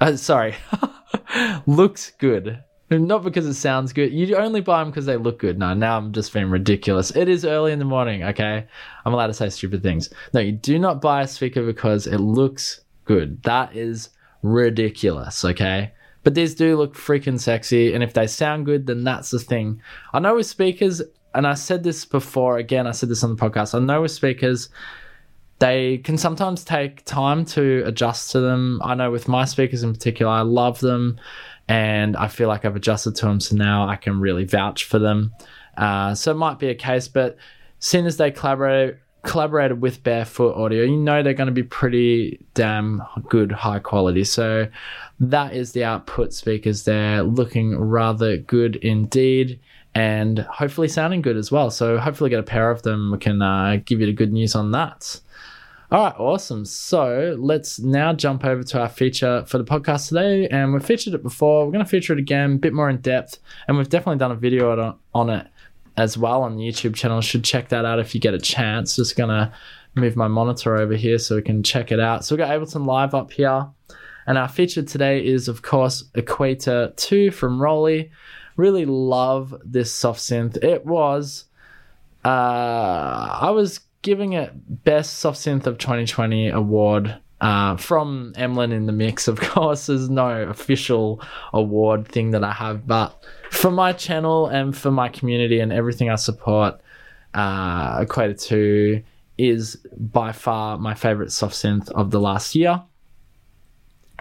Uh, 0.00 0.16
sorry, 0.16 0.54
looks 1.66 2.12
good. 2.18 2.62
Not 2.90 3.22
because 3.22 3.46
it 3.46 3.54
sounds 3.54 3.92
good. 3.92 4.12
You 4.12 4.36
only 4.36 4.60
buy 4.60 4.80
them 4.80 4.90
because 4.90 5.06
they 5.06 5.16
look 5.16 5.38
good. 5.38 5.58
No, 5.58 5.74
now 5.74 5.96
I'm 5.96 6.12
just 6.12 6.32
being 6.32 6.50
ridiculous. 6.50 7.14
It 7.14 7.28
is 7.28 7.44
early 7.44 7.70
in 7.70 7.78
the 7.78 7.84
morning, 7.84 8.24
okay? 8.24 8.66
I'm 9.04 9.14
allowed 9.14 9.28
to 9.28 9.34
say 9.34 9.48
stupid 9.48 9.82
things. 9.84 10.10
No, 10.34 10.40
you 10.40 10.52
do 10.52 10.76
not 10.76 11.00
buy 11.00 11.22
a 11.22 11.28
speaker 11.28 11.64
because 11.64 12.08
it 12.08 12.18
looks 12.18 12.80
good. 13.04 13.44
That 13.44 13.76
is 13.76 14.10
ridiculous, 14.42 15.44
okay? 15.44 15.92
But 16.24 16.34
these 16.34 16.56
do 16.56 16.76
look 16.76 16.94
freaking 16.94 17.38
sexy, 17.38 17.94
and 17.94 18.02
if 18.02 18.12
they 18.12 18.26
sound 18.26 18.66
good, 18.66 18.86
then 18.86 19.04
that's 19.04 19.30
the 19.30 19.38
thing. 19.38 19.80
I 20.12 20.18
know 20.18 20.34
with 20.34 20.46
speakers, 20.46 21.00
and 21.32 21.46
I 21.46 21.54
said 21.54 21.84
this 21.84 22.04
before, 22.04 22.58
again, 22.58 22.88
I 22.88 22.90
said 22.90 23.08
this 23.08 23.22
on 23.22 23.36
the 23.36 23.40
podcast, 23.40 23.74
I 23.74 23.78
know 23.78 24.02
with 24.02 24.10
speakers, 24.10 24.68
they 25.60 25.98
can 25.98 26.18
sometimes 26.18 26.64
take 26.64 27.04
time 27.04 27.44
to 27.44 27.84
adjust 27.86 28.32
to 28.32 28.40
them. 28.40 28.80
I 28.82 28.94
know 28.94 29.10
with 29.10 29.28
my 29.28 29.44
speakers 29.44 29.82
in 29.82 29.92
particular, 29.92 30.32
I 30.32 30.40
love 30.40 30.80
them 30.80 31.20
and 31.70 32.16
I 32.16 32.26
feel 32.26 32.48
like 32.48 32.64
I've 32.64 32.74
adjusted 32.74 33.14
to 33.16 33.26
them, 33.26 33.38
so 33.38 33.54
now 33.54 33.88
I 33.88 33.94
can 33.94 34.18
really 34.18 34.44
vouch 34.44 34.82
for 34.82 34.98
them. 34.98 35.32
Uh, 35.76 36.16
so 36.16 36.32
it 36.32 36.34
might 36.34 36.58
be 36.58 36.68
a 36.68 36.74
case, 36.74 37.06
but 37.06 37.36
soon 37.78 38.06
as 38.06 38.16
they 38.16 38.32
collaborate 38.32 38.96
collaborated 39.22 39.80
with 39.80 40.02
Barefoot 40.02 40.56
Audio, 40.56 40.82
you 40.82 40.96
know 40.96 41.22
they're 41.22 41.34
going 41.34 41.46
to 41.46 41.52
be 41.52 41.62
pretty 41.62 42.44
damn 42.54 43.02
good, 43.28 43.52
high 43.52 43.78
quality. 43.78 44.24
So 44.24 44.66
that 45.20 45.54
is 45.54 45.70
the 45.70 45.84
output 45.84 46.32
speakers 46.32 46.84
there, 46.84 47.22
looking 47.22 47.78
rather 47.78 48.38
good 48.38 48.76
indeed. 48.76 49.60
And 49.94 50.38
hopefully 50.38 50.88
sounding 50.88 51.20
good 51.20 51.36
as 51.36 51.52
well. 51.52 51.70
So 51.70 51.98
hopefully 51.98 52.30
get 52.30 52.40
a 52.40 52.44
pair 52.44 52.70
of 52.70 52.82
them. 52.82 53.12
We 53.12 53.18
can 53.18 53.42
uh, 53.42 53.78
give 53.84 54.00
you 54.00 54.06
the 54.06 54.12
good 54.12 54.32
news 54.32 54.54
on 54.54 54.70
that. 54.72 55.20
All 55.92 56.04
right, 56.04 56.14
awesome. 56.20 56.64
So 56.66 57.36
let's 57.36 57.80
now 57.80 58.12
jump 58.12 58.44
over 58.44 58.62
to 58.62 58.80
our 58.80 58.88
feature 58.88 59.44
for 59.46 59.58
the 59.58 59.64
podcast 59.64 60.06
today. 60.06 60.46
And 60.46 60.72
we've 60.72 60.84
featured 60.84 61.14
it 61.14 61.22
before. 61.24 61.66
We're 61.66 61.72
going 61.72 61.84
to 61.84 61.90
feature 61.90 62.12
it 62.12 62.20
again, 62.20 62.52
a 62.52 62.58
bit 62.58 62.72
more 62.72 62.88
in 62.88 62.98
depth. 62.98 63.40
And 63.66 63.76
we've 63.76 63.88
definitely 63.88 64.18
done 64.18 64.30
a 64.30 64.36
video 64.36 64.96
on 65.12 65.30
it 65.30 65.48
as 65.96 66.16
well 66.16 66.44
on 66.44 66.56
the 66.56 66.62
YouTube 66.62 66.94
channel. 66.94 67.20
Should 67.20 67.42
check 67.42 67.70
that 67.70 67.84
out 67.84 67.98
if 67.98 68.14
you 68.14 68.20
get 68.20 68.34
a 68.34 68.38
chance. 68.38 68.94
Just 68.94 69.16
going 69.16 69.30
to 69.30 69.52
move 69.96 70.14
my 70.14 70.28
monitor 70.28 70.76
over 70.76 70.94
here 70.94 71.18
so 71.18 71.34
we 71.34 71.42
can 71.42 71.64
check 71.64 71.90
it 71.90 71.98
out. 71.98 72.24
So 72.24 72.36
we've 72.36 72.46
got 72.46 72.56
Ableton 72.56 72.86
Live 72.86 73.12
up 73.12 73.32
here. 73.32 73.66
And 74.28 74.38
our 74.38 74.48
feature 74.48 74.82
today 74.82 75.26
is, 75.26 75.48
of 75.48 75.62
course, 75.62 76.04
Equator 76.14 76.92
2 76.98 77.32
from 77.32 77.58
ROLI. 77.58 78.10
Really 78.54 78.84
love 78.84 79.60
this 79.64 79.92
soft 79.92 80.20
synth. 80.20 80.62
It 80.62 80.86
was, 80.86 81.46
uh, 82.24 82.28
I 82.28 83.50
was 83.50 83.80
giving 84.02 84.32
it 84.32 84.52
Best 84.84 85.18
Soft 85.18 85.38
Synth 85.38 85.66
of 85.66 85.78
2020 85.78 86.48
award 86.48 87.16
uh, 87.40 87.76
from 87.76 88.32
Emlyn 88.36 88.72
in 88.72 88.86
the 88.86 88.92
mix. 88.92 89.28
Of 89.28 89.40
course, 89.40 89.86
there's 89.86 90.10
no 90.10 90.42
official 90.42 91.22
award 91.52 92.06
thing 92.08 92.32
that 92.32 92.44
I 92.44 92.52
have, 92.52 92.86
but 92.86 93.22
for 93.50 93.70
my 93.70 93.92
channel 93.92 94.46
and 94.46 94.76
for 94.76 94.90
my 94.90 95.08
community 95.08 95.60
and 95.60 95.72
everything 95.72 96.10
I 96.10 96.16
support, 96.16 96.80
uh, 97.34 97.98
Equator 98.02 98.34
2 98.34 99.02
is 99.38 99.76
by 99.96 100.32
far 100.32 100.76
my 100.76 100.94
favorite 100.94 101.32
soft 101.32 101.54
synth 101.54 101.90
of 101.92 102.10
the 102.10 102.20
last 102.20 102.54
year 102.54 102.82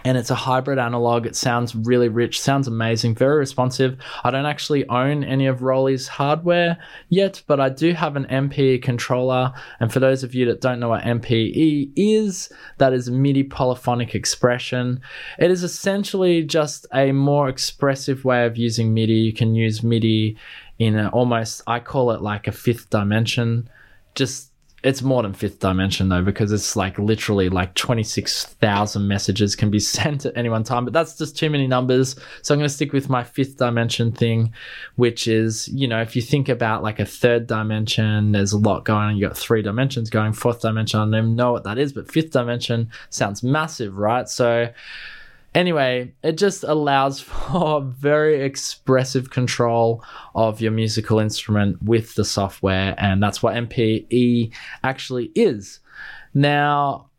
and 0.06 0.18
it's 0.18 0.30
a 0.30 0.36
hybrid 0.36 0.80
analog. 0.80 1.26
It 1.26 1.36
sounds 1.36 1.76
really 1.76 2.10
rich, 2.10 2.40
sounds 2.42 2.68
amazing, 2.68 3.16
very 3.16 3.38
responsive. 3.38 3.98
I 4.24 4.32
don't 4.32 4.46
actually 4.46 4.88
own 4.90 5.24
any 5.24 5.46
of 5.46 5.62
ROLI's 5.62 6.08
hardware 6.08 6.78
yet, 7.10 7.42
but 7.48 7.60
I 7.60 7.70
do 7.70 7.94
have 7.94 8.16
an 8.16 8.26
MPE 8.26 8.82
controller. 8.82 9.54
And 9.80 9.92
for 9.92 10.00
those 10.00 10.24
of 10.24 10.34
you 10.34 10.46
that 10.46 10.62
don't 10.62 10.80
know 10.80 10.90
what 10.90 11.04
MPE 11.04 11.92
is, 11.96 12.52
that 12.78 12.94
is 12.94 13.10
MIDI 13.10 13.44
polyphonic 13.44 14.16
expression. 14.16 15.02
It 15.38 15.52
is 15.52 15.64
essentially 15.64 16.44
just 16.44 16.86
a 16.94 17.12
more 17.12 17.50
expressive 17.50 18.26
way 18.26 18.46
of 18.46 18.58
using 18.58 18.94
MIDI. 18.94 19.14
You 19.14 19.34
can 19.34 19.56
use 19.56 19.84
MIDI 19.84 20.38
in 20.78 20.98
almost, 21.08 21.62
I 21.68 21.80
call 21.80 22.12
it 22.12 22.22
like 22.22 22.48
a 22.48 22.52
fifth 22.52 22.90
dimension. 22.90 23.70
Just 24.16 24.52
it's 24.84 25.02
more 25.02 25.24
than 25.24 25.34
fifth 25.34 25.60
dimension 25.60 26.10
though 26.10 26.24
because 26.24 26.52
it's 26.52 26.76
like 26.76 26.98
literally 26.98 27.50
like 27.50 27.74
26,000 27.76 29.08
messages 29.08 29.56
can 29.56 29.70
be 29.70 29.80
sent 29.90 30.26
at 30.26 30.38
any 30.38 30.50
one 30.50 30.64
time 30.64 30.86
but 30.86 30.94
that's 30.94 31.18
just 31.18 31.38
too 31.38 31.50
many 31.50 31.68
numbers. 31.68 32.16
So 32.42 32.54
i'm 32.54 32.60
going 32.60 32.68
to 32.68 32.74
stick 32.74 32.94
with 32.94 33.10
my 33.10 33.24
fifth 33.24 33.58
dimension 33.58 34.12
thing 34.12 34.54
which 34.96 35.28
is 35.28 35.68
you 35.70 35.88
know 35.88 36.02
if 36.02 36.16
you 36.16 36.22
think 36.22 36.50
about 36.50 36.84
like 36.84 37.00
a 37.00 37.06
third 37.06 37.48
dimension 37.48 38.32
there's 38.32 38.54
a 38.54 38.58
lot 38.58 38.86
going 38.86 39.00
on. 39.00 39.18
You 39.18 39.28
got 39.28 39.38
three 39.38 39.62
dimensions 39.62 40.10
going 40.10 40.34
fourth 40.34 40.62
dimension 40.62 41.00
i 41.00 41.04
don't 41.04 41.16
even 41.16 41.36
know 41.36 41.52
what 41.52 41.64
that 41.64 41.78
is 41.78 41.94
but 41.94 42.12
fifth 42.12 42.32
dimension 42.32 42.90
sounds 43.10 43.44
massive 43.44 43.98
right? 43.98 44.28
So 44.28 44.70
Anyway, 45.56 46.14
it 46.24 46.38
just 46.38 46.64
allows 46.64 47.20
for 47.22 47.82
very 47.82 48.42
expressive 48.44 49.30
control 49.30 50.04
of 50.36 50.62
your 50.62 50.72
musical 50.72 51.20
instrument 51.20 51.82
with 51.82 52.16
the 52.16 52.26
software, 52.26 52.96
and 52.98 53.22
that's 53.22 53.42
what 53.42 53.56
MPE 53.56 54.54
actually 54.84 55.32
is. 55.36 55.80
Now, 56.34 57.10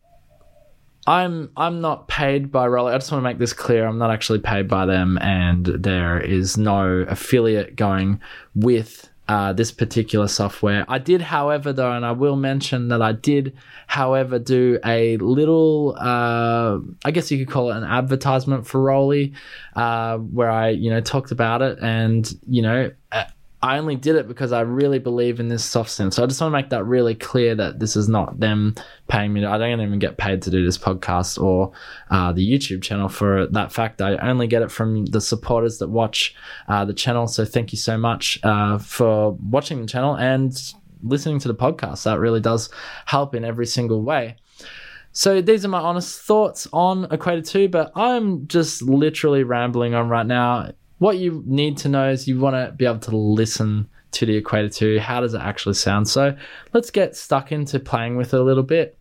I'm 1.06 1.50
I'm 1.56 1.80
not 1.80 2.08
paid 2.08 2.52
by 2.52 2.66
ROLI. 2.66 2.94
I 2.94 2.98
just 2.98 3.10
want 3.10 3.22
to 3.22 3.28
make 3.28 3.38
this 3.38 3.52
clear. 3.52 3.86
I'm 3.86 3.98
not 3.98 4.10
actually 4.10 4.38
paid 4.38 4.68
by 4.68 4.86
them, 4.86 5.18
and 5.20 5.66
there 5.66 6.20
is 6.20 6.56
no 6.56 7.04
affiliate 7.08 7.74
going 7.74 8.20
with 8.54 9.09
uh, 9.30 9.52
this 9.52 9.70
particular 9.70 10.26
software. 10.26 10.84
I 10.88 10.98
did, 10.98 11.22
however, 11.22 11.72
though, 11.72 11.92
and 11.92 12.04
I 12.04 12.10
will 12.10 12.34
mention 12.34 12.88
that 12.88 13.00
I 13.00 13.12
did, 13.12 13.56
however, 13.86 14.40
do 14.40 14.80
a 14.84 15.18
little, 15.18 15.94
uh, 15.96 16.80
I 17.04 17.12
guess 17.12 17.30
you 17.30 17.38
could 17.38 17.54
call 17.54 17.70
it 17.70 17.76
an 17.76 17.84
advertisement 17.84 18.66
for 18.66 18.80
ROLI, 18.80 19.32
uh, 19.76 20.18
where 20.18 20.50
I, 20.50 20.70
you 20.70 20.90
know, 20.90 21.00
talked 21.00 21.30
about 21.30 21.62
it 21.62 21.78
and, 21.80 22.28
you 22.48 22.60
know, 22.60 22.90
I 23.62 23.76
only 23.76 23.96
did 23.96 24.16
it 24.16 24.26
because 24.26 24.52
I 24.52 24.62
really 24.62 24.98
believe 24.98 25.38
in 25.38 25.48
this 25.48 25.62
soft 25.64 25.90
synth. 25.90 26.14
So 26.14 26.22
I 26.22 26.26
just 26.26 26.40
want 26.40 26.52
to 26.52 26.56
make 26.56 26.70
that 26.70 26.84
really 26.84 27.14
clear 27.14 27.54
that 27.56 27.78
this 27.78 27.94
is 27.94 28.08
not 28.08 28.40
them 28.40 28.74
paying 29.08 29.34
me. 29.34 29.44
I 29.44 29.58
don't 29.58 29.80
even 29.80 29.98
get 29.98 30.16
paid 30.16 30.40
to 30.42 30.50
do 30.50 30.64
this 30.64 30.78
podcast 30.78 31.40
or 31.42 31.72
uh, 32.10 32.32
the 32.32 32.48
YouTube 32.48 32.80
channel 32.82 33.10
for 33.10 33.46
that 33.48 33.70
fact. 33.70 34.00
I 34.00 34.16
only 34.16 34.46
get 34.46 34.62
it 34.62 34.70
from 34.70 35.04
the 35.06 35.20
supporters 35.20 35.78
that 35.78 35.90
watch 35.90 36.34
uh, 36.68 36.86
the 36.86 36.94
channel. 36.94 37.26
So 37.26 37.44
thank 37.44 37.72
you 37.72 37.78
so 37.78 37.98
much 37.98 38.40
uh, 38.42 38.78
for 38.78 39.32
watching 39.32 39.82
the 39.82 39.86
channel 39.86 40.16
and 40.16 40.58
listening 41.02 41.38
to 41.40 41.48
the 41.48 41.54
podcast. 41.54 42.04
That 42.04 42.18
really 42.18 42.40
does 42.40 42.70
help 43.04 43.34
in 43.34 43.44
every 43.44 43.66
single 43.66 44.02
way. 44.02 44.36
So 45.12 45.42
these 45.42 45.64
are 45.64 45.68
my 45.68 45.80
honest 45.80 46.20
thoughts 46.20 46.66
on 46.72 47.12
Equator 47.12 47.42
2, 47.42 47.68
but 47.68 47.92
I'm 47.94 48.46
just 48.46 48.80
literally 48.80 49.42
rambling 49.42 49.92
on 49.92 50.08
right 50.08 50.26
now. 50.26 50.70
What 51.00 51.16
you 51.16 51.42
need 51.46 51.78
to 51.78 51.88
know 51.88 52.10
is 52.10 52.28
you 52.28 52.38
want 52.38 52.56
to 52.56 52.72
be 52.72 52.84
able 52.84 52.98
to 52.98 53.16
listen 53.16 53.88
to 54.10 54.26
the 54.26 54.36
Equator 54.36 54.68
2. 54.68 54.98
How 54.98 55.22
does 55.22 55.32
it 55.32 55.40
actually 55.40 55.74
sound? 55.74 56.06
So 56.08 56.36
let's 56.74 56.90
get 56.90 57.16
stuck 57.16 57.52
into 57.52 57.80
playing 57.80 58.18
with 58.18 58.34
it 58.34 58.38
a 58.38 58.42
little 58.42 58.62
bit. 58.62 58.98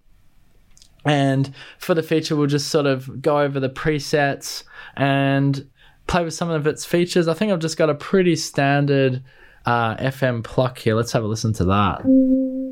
And 1.03 1.53
for 1.77 1.93
the 1.93 2.01
feature, 2.01 2.37
we'll 2.37 2.47
just 2.47 2.69
sort 2.69 2.85
of 2.85 3.21
go 3.21 3.39
over 3.39 3.59
the 3.59 3.69
presets 3.69 4.63
and 4.95 5.69
play 6.07 6.23
with 6.23 6.33
some 6.33 6.49
of 6.49 6.67
its 6.67 6.85
features. 6.85 7.27
I 7.27 7.33
think 7.33 7.51
I've 7.51 7.59
just 7.59 7.75
got 7.75 7.89
a 7.89 7.95
pretty 7.95 8.37
standard 8.37 9.21
uh, 9.65 9.97
FM 9.97 10.41
pluck 10.41 10.77
here. 10.77 10.95
Let's 10.95 11.11
have 11.11 11.23
a 11.23 11.27
listen 11.27 11.51
to 11.55 11.65
that. 11.65 12.68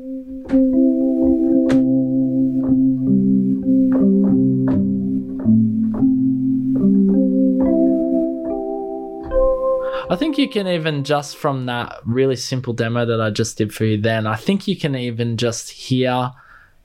I 10.10 10.16
think 10.16 10.38
you 10.38 10.48
can 10.48 10.66
even 10.66 11.04
just 11.04 11.36
from 11.36 11.66
that 11.66 12.00
really 12.04 12.36
simple 12.36 12.72
demo 12.72 13.04
that 13.04 13.20
I 13.20 13.30
just 13.30 13.58
did 13.58 13.74
for 13.74 13.84
you 13.84 14.00
then, 14.00 14.26
I 14.26 14.36
think 14.36 14.66
you 14.66 14.76
can 14.76 14.96
even 14.96 15.36
just 15.36 15.70
hear 15.70 16.30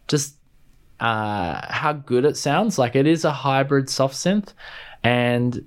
just 0.08 0.36
uh, 1.00 1.66
how 1.70 1.94
good 1.94 2.26
it 2.26 2.36
sounds. 2.36 2.78
Like 2.78 2.96
it 2.96 3.08
is 3.08 3.24
a 3.24 3.32
hybrid 3.32 3.90
soft 3.90 4.16
synth, 4.16 4.54
and 5.04 5.66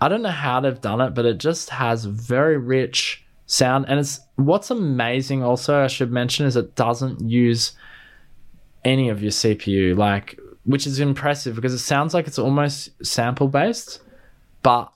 I 0.00 0.08
don't 0.08 0.22
know 0.22 0.30
how 0.30 0.60
they've 0.60 0.80
done 0.80 1.00
it, 1.02 1.14
but 1.14 1.26
it 1.26 1.38
just 1.38 1.70
has 1.70 2.06
very 2.06 2.56
rich 2.56 3.24
sound. 3.44 3.86
And 3.88 4.00
it's 4.00 4.20
what's 4.36 4.70
amazing 4.70 5.42
also, 5.42 5.82
I 5.82 5.88
should 5.88 6.10
mention, 6.10 6.46
is 6.46 6.56
it 6.56 6.76
doesn't 6.76 7.20
use 7.20 7.72
any 8.84 9.10
of 9.10 9.22
your 9.22 9.32
CPU, 9.32 9.96
like 9.96 10.38
which 10.64 10.86
is 10.86 10.98
impressive 10.98 11.54
because 11.54 11.72
it 11.72 11.78
sounds 11.78 12.14
like 12.14 12.26
it's 12.26 12.38
almost 12.38 12.90
sample 13.04 13.48
based, 13.48 14.00
but 14.62 14.92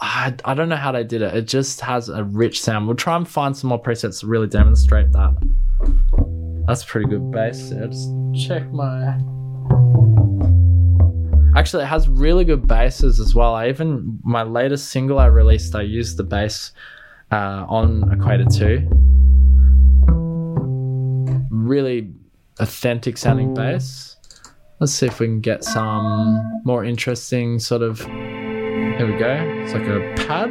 I, 0.00 0.34
I 0.44 0.54
don't 0.54 0.68
know 0.68 0.76
how 0.76 0.92
they 0.92 1.02
did 1.02 1.22
it. 1.22 1.34
It 1.34 1.48
just 1.48 1.80
has 1.80 2.08
a 2.08 2.22
rich 2.22 2.60
sound. 2.60 2.86
We'll 2.86 2.96
try 2.96 3.16
and 3.16 3.26
find 3.26 3.56
some 3.56 3.68
more 3.70 3.82
presets 3.82 4.20
to 4.20 4.26
really 4.28 4.46
demonstrate 4.46 5.10
that. 5.12 5.34
That's 6.66 6.84
pretty 6.84 7.08
good 7.08 7.32
bass. 7.32 7.70
Just 7.70 8.10
check 8.46 8.70
my. 8.70 9.18
Actually, 11.58 11.82
it 11.82 11.86
has 11.86 12.08
really 12.08 12.44
good 12.44 12.68
basses 12.68 13.18
as 13.18 13.34
well. 13.34 13.54
I 13.54 13.68
even 13.68 14.20
my 14.22 14.44
latest 14.44 14.90
single 14.90 15.18
I 15.18 15.26
released, 15.26 15.74
I 15.74 15.82
used 15.82 16.16
the 16.16 16.22
bass 16.22 16.72
uh, 17.32 17.66
on 17.68 18.12
Equator 18.12 18.44
Two. 18.44 18.86
Really 21.50 22.12
authentic 22.60 23.16
sounding 23.16 23.54
bass. 23.54 24.16
Let's 24.78 24.92
see 24.92 25.06
if 25.06 25.18
we 25.18 25.26
can 25.26 25.40
get 25.40 25.64
some 25.64 26.38
more 26.64 26.84
interesting 26.84 27.58
sort 27.58 27.82
of 27.82 28.06
here 28.98 29.12
we 29.12 29.16
go. 29.16 29.32
It's 29.62 29.72
like 29.72 29.86
a 29.86 30.12
pad. 30.26 30.50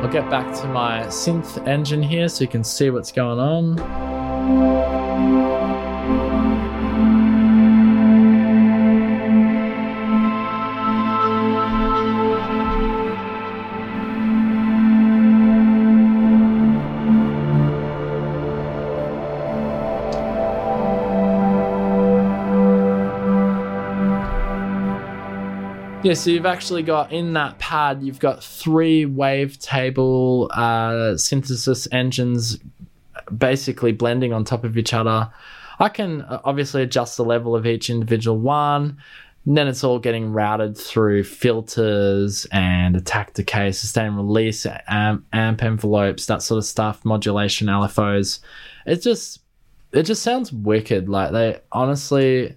I'll 0.00 0.12
get 0.12 0.30
back 0.30 0.54
to 0.60 0.68
my 0.68 1.00
synth 1.06 1.66
engine 1.66 2.04
here 2.04 2.28
so 2.28 2.42
you 2.42 2.48
can 2.48 2.62
see 2.62 2.90
what's 2.90 3.10
going 3.10 3.40
on. 3.40 5.51
Yeah, 26.02 26.14
so 26.14 26.30
you've 26.30 26.46
actually 26.46 26.82
got 26.82 27.12
in 27.12 27.32
that 27.34 27.60
pad, 27.60 28.02
you've 28.02 28.18
got 28.18 28.42
three 28.42 29.06
wavetable 29.06 30.48
uh, 30.50 31.16
synthesis 31.16 31.86
engines 31.92 32.58
basically 33.36 33.92
blending 33.92 34.32
on 34.32 34.44
top 34.44 34.64
of 34.64 34.76
each 34.76 34.92
other. 34.92 35.30
I 35.78 35.88
can 35.88 36.22
uh, 36.22 36.40
obviously 36.44 36.82
adjust 36.82 37.16
the 37.16 37.24
level 37.24 37.54
of 37.54 37.66
each 37.66 37.88
individual 37.88 38.36
one. 38.36 38.98
And 39.46 39.56
then 39.56 39.68
it's 39.68 39.84
all 39.84 40.00
getting 40.00 40.32
routed 40.32 40.76
through 40.76 41.22
filters 41.24 42.46
and 42.52 42.96
attack 42.96 43.34
decay, 43.34 43.70
sustain 43.70 44.14
release, 44.14 44.66
amp, 44.88 45.24
amp 45.32 45.62
envelopes, 45.62 46.26
that 46.26 46.42
sort 46.42 46.58
of 46.58 46.64
stuff, 46.64 47.04
modulation, 47.04 47.68
LFOs. 47.68 48.40
It 48.86 49.02
just 49.02 49.40
it 49.92 50.04
just 50.04 50.22
sounds 50.22 50.52
wicked. 50.52 51.08
Like 51.08 51.32
they 51.32 51.60
honestly 51.72 52.56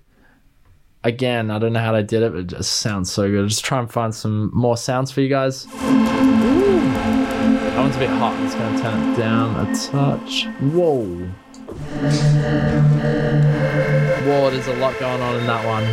again, 1.05 1.49
I 1.51 1.59
don't 1.59 1.71
know 1.71 1.79
how 1.79 1.93
they 1.93 2.03
did 2.03 2.23
it, 2.23 2.33
but 2.33 2.39
it 2.39 2.47
just 2.47 2.77
sounds 2.77 3.09
so 3.11 3.29
good. 3.29 3.41
I'll 3.41 3.47
just 3.47 3.63
try 3.63 3.79
and 3.79 3.89
find 3.89 4.13
some 4.13 4.51
more 4.53 4.75
sounds 4.75 5.09
for 5.11 5.21
you 5.21 5.29
guys. 5.29 5.63
That 5.65 7.77
one's 7.77 7.95
a 7.95 7.99
bit 7.99 8.09
hot. 8.09 8.33
I'm 8.33 8.43
just 8.45 8.57
to 8.57 8.77
turn 8.81 9.13
it 9.13 9.17
down 9.17 9.55
a 9.55 9.65
touch. 9.75 10.47
Whoa. 10.73 11.05
Whoa, 14.25 14.49
there's 14.49 14.67
a 14.67 14.75
lot 14.77 14.99
going 14.99 15.21
on 15.21 15.35
in 15.35 15.45
that 15.45 15.63
one. 15.65 15.85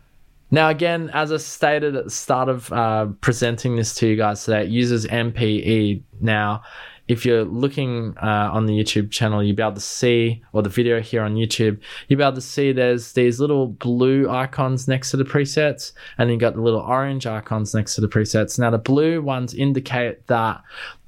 now, 0.50 0.68
again, 0.68 1.10
as 1.14 1.30
I 1.30 1.36
stated 1.36 1.94
at 1.94 2.02
the 2.04 2.10
start 2.10 2.48
of 2.48 2.72
uh, 2.72 3.06
presenting 3.20 3.76
this 3.76 3.94
to 3.96 4.08
you 4.08 4.16
guys 4.16 4.42
today, 4.44 4.64
it 4.64 4.70
uses 4.70 5.06
MPE. 5.06 6.02
Now, 6.20 6.64
if 7.10 7.26
you're 7.26 7.44
looking 7.44 8.16
uh, 8.22 8.50
on 8.52 8.66
the 8.66 8.72
YouTube 8.72 9.10
channel, 9.10 9.42
you'll 9.42 9.56
be 9.56 9.62
able 9.62 9.72
to 9.74 9.80
see, 9.80 10.44
or 10.52 10.62
the 10.62 10.68
video 10.68 11.00
here 11.00 11.22
on 11.22 11.34
YouTube, 11.34 11.80
you'll 12.06 12.18
be 12.18 12.22
able 12.22 12.36
to 12.36 12.40
see 12.40 12.70
there's 12.70 13.14
these 13.14 13.40
little 13.40 13.66
blue 13.66 14.30
icons 14.30 14.86
next 14.86 15.10
to 15.10 15.16
the 15.16 15.24
presets, 15.24 15.92
and 16.18 16.30
you 16.30 16.36
got 16.36 16.54
the 16.54 16.60
little 16.60 16.80
orange 16.80 17.26
icons 17.26 17.74
next 17.74 17.96
to 17.96 18.00
the 18.00 18.06
presets. 18.06 18.60
Now, 18.60 18.70
the 18.70 18.78
blue 18.78 19.20
ones 19.22 19.54
indicate 19.54 20.24
that 20.28 20.62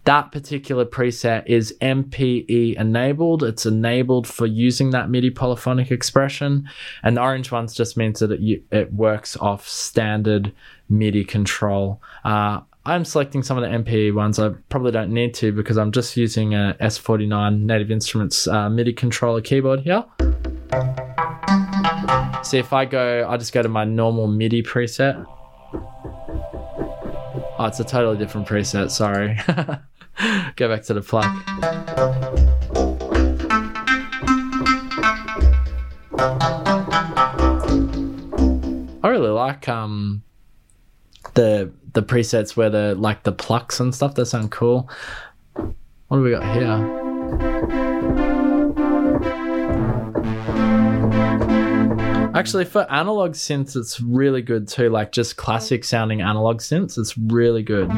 that 0.05 0.33
particular 0.33 0.85
preset 0.85 1.45
is 1.47 1.73
MPE 1.81 2.75
enabled. 2.75 3.45
It's 3.45 3.65
enabled 3.65 4.27
for 4.27 4.47
using 4.47 4.91
that 4.91 5.09
MIDI 5.09 5.31
polyphonic 5.31 5.93
expression. 5.93 6.69
And 7.05 7.17
the 7.17 7.23
orange 7.23 7.53
ones 7.53 7.75
just 7.75 7.97
means 7.97 8.19
that 8.19 8.33
it, 8.33 8.65
it 8.73 8.93
works 8.93 9.37
off 9.37 9.69
standard 9.69 10.53
MIDI 10.89 11.25
control. 11.25 12.03
Uh, 12.25 12.63
I'm 12.85 13.05
selecting 13.05 13.45
some 13.45 13.57
of 13.57 13.63
the 13.63 13.69
MPE 13.79 14.13
ones. 14.13 14.41
I 14.41 14.49
probably 14.69 14.91
don't 14.91 15.13
need 15.13 15.35
to 15.35 15.53
because 15.53 15.79
I'm 15.79 15.93
just 15.93 16.17
using 16.17 16.55
a 16.55 16.77
S49 16.81 17.61
Native 17.61 17.93
Instruments 17.93 18.49
uh, 18.49 18.69
MIDI 18.69 18.93
controller 18.93 19.41
keyboard 19.41 19.81
here. 19.81 20.05
See 22.43 22.59
if 22.59 22.73
I 22.73 22.85
go, 22.85 23.29
I 23.29 23.37
just 23.37 23.53
go 23.53 23.63
to 23.63 23.69
my 23.69 23.85
normal 23.85 24.27
MIDI 24.27 24.65
preset. 24.65 25.25
Oh, 27.57 27.67
it's 27.67 27.79
a 27.79 27.85
totally 27.85 28.17
different 28.19 28.49
preset. 28.49 28.91
Sorry. 28.91 29.39
go 30.57 30.69
back 30.69 30.83
to 30.83 30.95
the 30.95 31.03
plug. 31.03 31.25
I 39.05 39.09
really 39.09 39.31
like 39.31 39.69
um 39.69 40.25
the 41.35 41.73
the 41.93 42.03
presets 42.03 42.57
where 42.57 42.71
the 42.71 42.95
like 42.95 43.23
the 43.23 43.33
plucks 43.33 43.81
and 43.81 43.95
stuff. 43.95 44.15
That 44.15 44.27
sound 44.27 44.51
cool. 44.51 44.89
What 45.55 46.19
do 46.19 46.23
we 46.23 46.31
got 46.31 46.45
here? 46.55 47.03
Actually, 52.35 52.65
for 52.65 52.91
analog 52.91 53.33
synths, 53.33 53.77
it's 53.77 54.01
really 54.01 54.43
good 54.43 54.67
too. 54.67 54.89
Like 54.89 55.13
just 55.13 55.37
classic 55.37 55.85
sounding 55.85 56.23
analog 56.23 56.59
synths, 56.61 56.99
it's 56.99 57.17
really 57.17 57.63
good. 57.63 57.91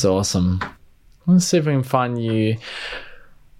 It's 0.00 0.06
awesome. 0.06 0.60
Let's 1.26 1.44
see 1.44 1.58
if 1.58 1.66
we 1.66 1.72
can 1.72 1.82
find 1.82 2.22
you. 2.24 2.56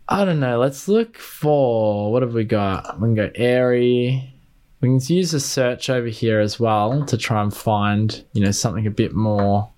I 0.09 0.25
don't 0.25 0.41
know. 0.41 0.59
Let's 0.59 0.89
look 0.89 1.19
for 1.19 2.11
what 2.11 2.23
have 2.23 2.33
we 2.33 2.45
got? 2.45 2.99
We 2.99 3.09
can 3.09 3.15
go 3.15 3.31
airy. 3.35 4.33
We 4.81 4.89
can 4.89 5.01
use 5.15 5.35
a 5.35 5.41
search 5.41 5.91
over 5.91 6.07
here 6.07 6.41
as 6.41 6.59
well 6.59 7.05
to 7.05 7.19
try 7.19 7.43
and 7.43 7.55
find, 7.55 8.25
you 8.33 8.43
know, 8.43 8.53
something 8.53 8.87
a 8.87 8.91
bit 8.91 9.15
more 9.15 9.71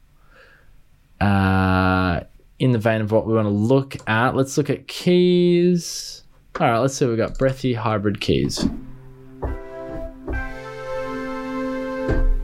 uh, 1.21 2.21
in 2.61 2.71
the 2.71 2.79
vein 2.79 3.01
of 3.01 3.11
what 3.11 3.27
we 3.27 3.35
want 3.35 3.47
to 3.47 3.51
look 3.51 3.97
at, 4.09 4.37
let's 4.37 4.57
look 4.57 4.71
at 4.71 4.87
keys. 4.87 6.23
All 6.61 6.71
right, 6.71 6.79
let's 6.79 6.95
see. 6.95 7.07
We've 7.07 7.17
got 7.17 7.39
breathy 7.39 7.75
hybrid 7.75 8.21
keys. 8.21 8.69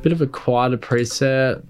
Bit 0.03 0.11
of 0.11 0.21
a 0.21 0.27
quieter 0.27 0.77
preset. 0.77 1.63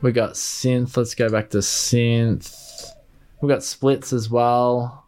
We 0.00 0.12
got 0.12 0.34
synth. 0.34 0.96
Let's 0.96 1.14
go 1.14 1.28
back 1.28 1.50
to 1.50 1.58
synth. 1.58 2.92
We 3.40 3.48
got 3.48 3.64
splits 3.64 4.12
as 4.12 4.30
well. 4.30 5.04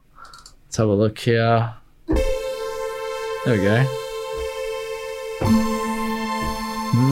Let's 0.66 0.76
have 0.76 0.88
a 0.88 0.94
look 0.94 1.18
here. 1.18 1.74
There 2.08 3.56
we 3.56 3.62
go. 3.62 3.86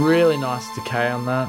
Really 0.05 0.37
nice 0.37 0.67
decay 0.75 1.09
on 1.09 1.25
that. 1.27 1.49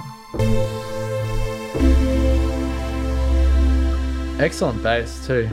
Excellent 4.40 4.82
bass 4.84 5.26
too. 5.26 5.50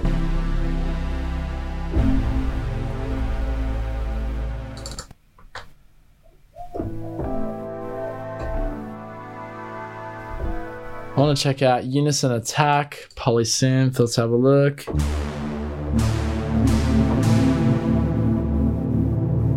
I 11.17 11.21
want 11.21 11.35
to 11.35 11.43
check 11.43 11.63
out 11.63 11.85
Unison 11.85 12.31
Attack, 12.31 13.09
Polysynth. 13.15 13.99
Let's 13.99 14.17
have 14.17 14.31
a 14.33 14.37
look. 14.37 14.87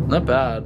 Not 0.07 0.25
bad. 0.25 0.65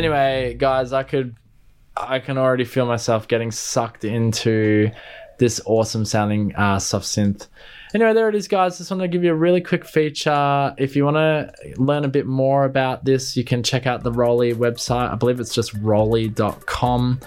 Anyway, 0.00 0.54
guys, 0.54 0.94
I 0.94 1.02
could 1.02 1.36
I 1.94 2.20
can 2.20 2.38
already 2.38 2.64
feel 2.64 2.86
myself 2.86 3.28
getting 3.28 3.50
sucked 3.50 4.02
into 4.02 4.90
this 5.38 5.60
awesome 5.66 6.06
sounding 6.06 6.54
uh, 6.56 6.78
soft 6.78 7.04
synth. 7.04 7.48
Anyway, 7.92 8.14
there 8.14 8.26
it 8.30 8.34
is, 8.34 8.48
guys. 8.48 8.78
Just 8.78 8.90
want 8.90 9.02
to 9.02 9.08
give 9.08 9.24
you 9.24 9.30
a 9.30 9.34
really 9.34 9.60
quick 9.60 9.84
feature. 9.84 10.74
If 10.78 10.96
you 10.96 11.04
want 11.04 11.16
to 11.18 11.52
learn 11.76 12.06
a 12.06 12.08
bit 12.08 12.24
more 12.24 12.64
about 12.64 13.04
this, 13.04 13.36
you 13.36 13.44
can 13.44 13.62
check 13.62 13.86
out 13.86 14.02
the 14.02 14.10
ROLI 14.10 14.54
website. 14.54 15.12
I 15.12 15.16
believe 15.16 15.38
it's 15.38 15.52
just 15.54 15.74
roli.com. 15.82 17.20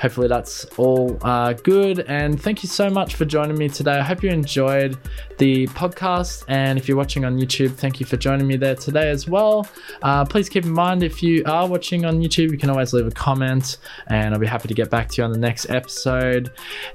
Hopefully, 0.00 0.28
that's 0.28 0.64
all 0.76 1.18
uh, 1.22 1.52
good. 1.52 2.00
And 2.00 2.40
thank 2.40 2.62
you 2.62 2.68
so 2.68 2.90
much 2.90 3.14
for 3.14 3.24
joining 3.24 3.56
me 3.56 3.68
today. 3.68 3.98
I 3.98 4.02
hope 4.02 4.22
you 4.22 4.30
enjoyed 4.30 4.98
the 5.38 5.66
podcast. 5.68 6.44
And 6.48 6.78
if 6.78 6.88
you're 6.88 6.96
watching 6.96 7.24
on 7.24 7.38
YouTube, 7.38 7.74
thank 7.74 8.00
you 8.00 8.06
for 8.06 8.16
joining 8.16 8.46
me 8.46 8.56
there 8.56 8.74
today 8.74 9.10
as 9.10 9.28
well. 9.28 9.66
Uh, 10.02 10.24
please 10.24 10.48
keep 10.48 10.64
in 10.64 10.72
mind 10.72 11.02
if 11.02 11.22
you 11.22 11.42
are 11.46 11.66
watching 11.66 12.04
on 12.04 12.20
YouTube, 12.20 12.50
you 12.50 12.58
can 12.58 12.70
always 12.70 12.92
leave 12.92 13.06
a 13.06 13.10
comment, 13.10 13.78
and 14.08 14.34
I'll 14.34 14.40
be 14.40 14.46
happy 14.46 14.68
to 14.68 14.74
get 14.74 14.90
back 14.90 15.08
to 15.10 15.22
you 15.22 15.24
on 15.24 15.32
the 15.32 15.38
next 15.38 15.70
episode. 15.70 16.50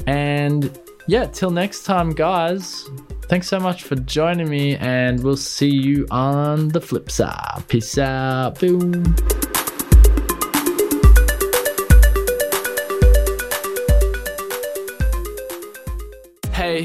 And 0.07 0.77
yeah, 1.07 1.25
till 1.25 1.49
next 1.49 1.83
time, 1.83 2.11
guys. 2.11 2.87
Thanks 3.23 3.47
so 3.47 3.59
much 3.59 3.83
for 3.83 3.95
joining 3.95 4.49
me, 4.49 4.75
and 4.77 5.23
we'll 5.23 5.37
see 5.37 5.69
you 5.69 6.07
on 6.09 6.69
the 6.69 6.81
flip 6.81 7.11
side. 7.11 7.63
Peace 7.67 7.97
out. 7.97 8.59
Boom. 8.59 9.03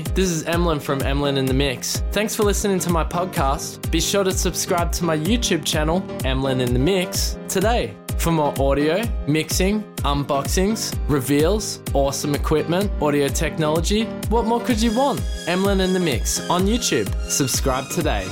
This 0.02 0.30
is 0.30 0.42
Emlyn 0.44 0.80
from 0.80 1.00
Emlyn 1.02 1.36
in 1.36 1.46
the 1.46 1.54
Mix. 1.54 2.02
Thanks 2.10 2.34
for 2.34 2.42
listening 2.42 2.78
to 2.80 2.90
my 2.90 3.04
podcast. 3.04 3.90
Be 3.90 4.00
sure 4.00 4.24
to 4.24 4.32
subscribe 4.32 4.90
to 4.92 5.04
my 5.04 5.16
YouTube 5.16 5.64
channel, 5.64 6.02
Emlyn 6.24 6.60
in 6.60 6.72
the 6.72 6.78
Mix, 6.78 7.38
today 7.48 7.94
for 8.18 8.32
more 8.32 8.54
audio, 8.58 9.02
mixing, 9.26 9.82
unboxings, 9.98 10.96
reveals, 11.08 11.80
awesome 11.92 12.34
equipment, 12.34 12.90
audio 13.02 13.28
technology. 13.28 14.04
What 14.30 14.46
more 14.46 14.60
could 14.60 14.80
you 14.80 14.96
want? 14.96 15.20
Emlyn 15.46 15.80
in 15.80 15.92
the 15.92 16.00
Mix 16.00 16.48
on 16.48 16.62
YouTube. 16.62 17.12
Subscribe 17.28 17.88
today. 17.90 18.26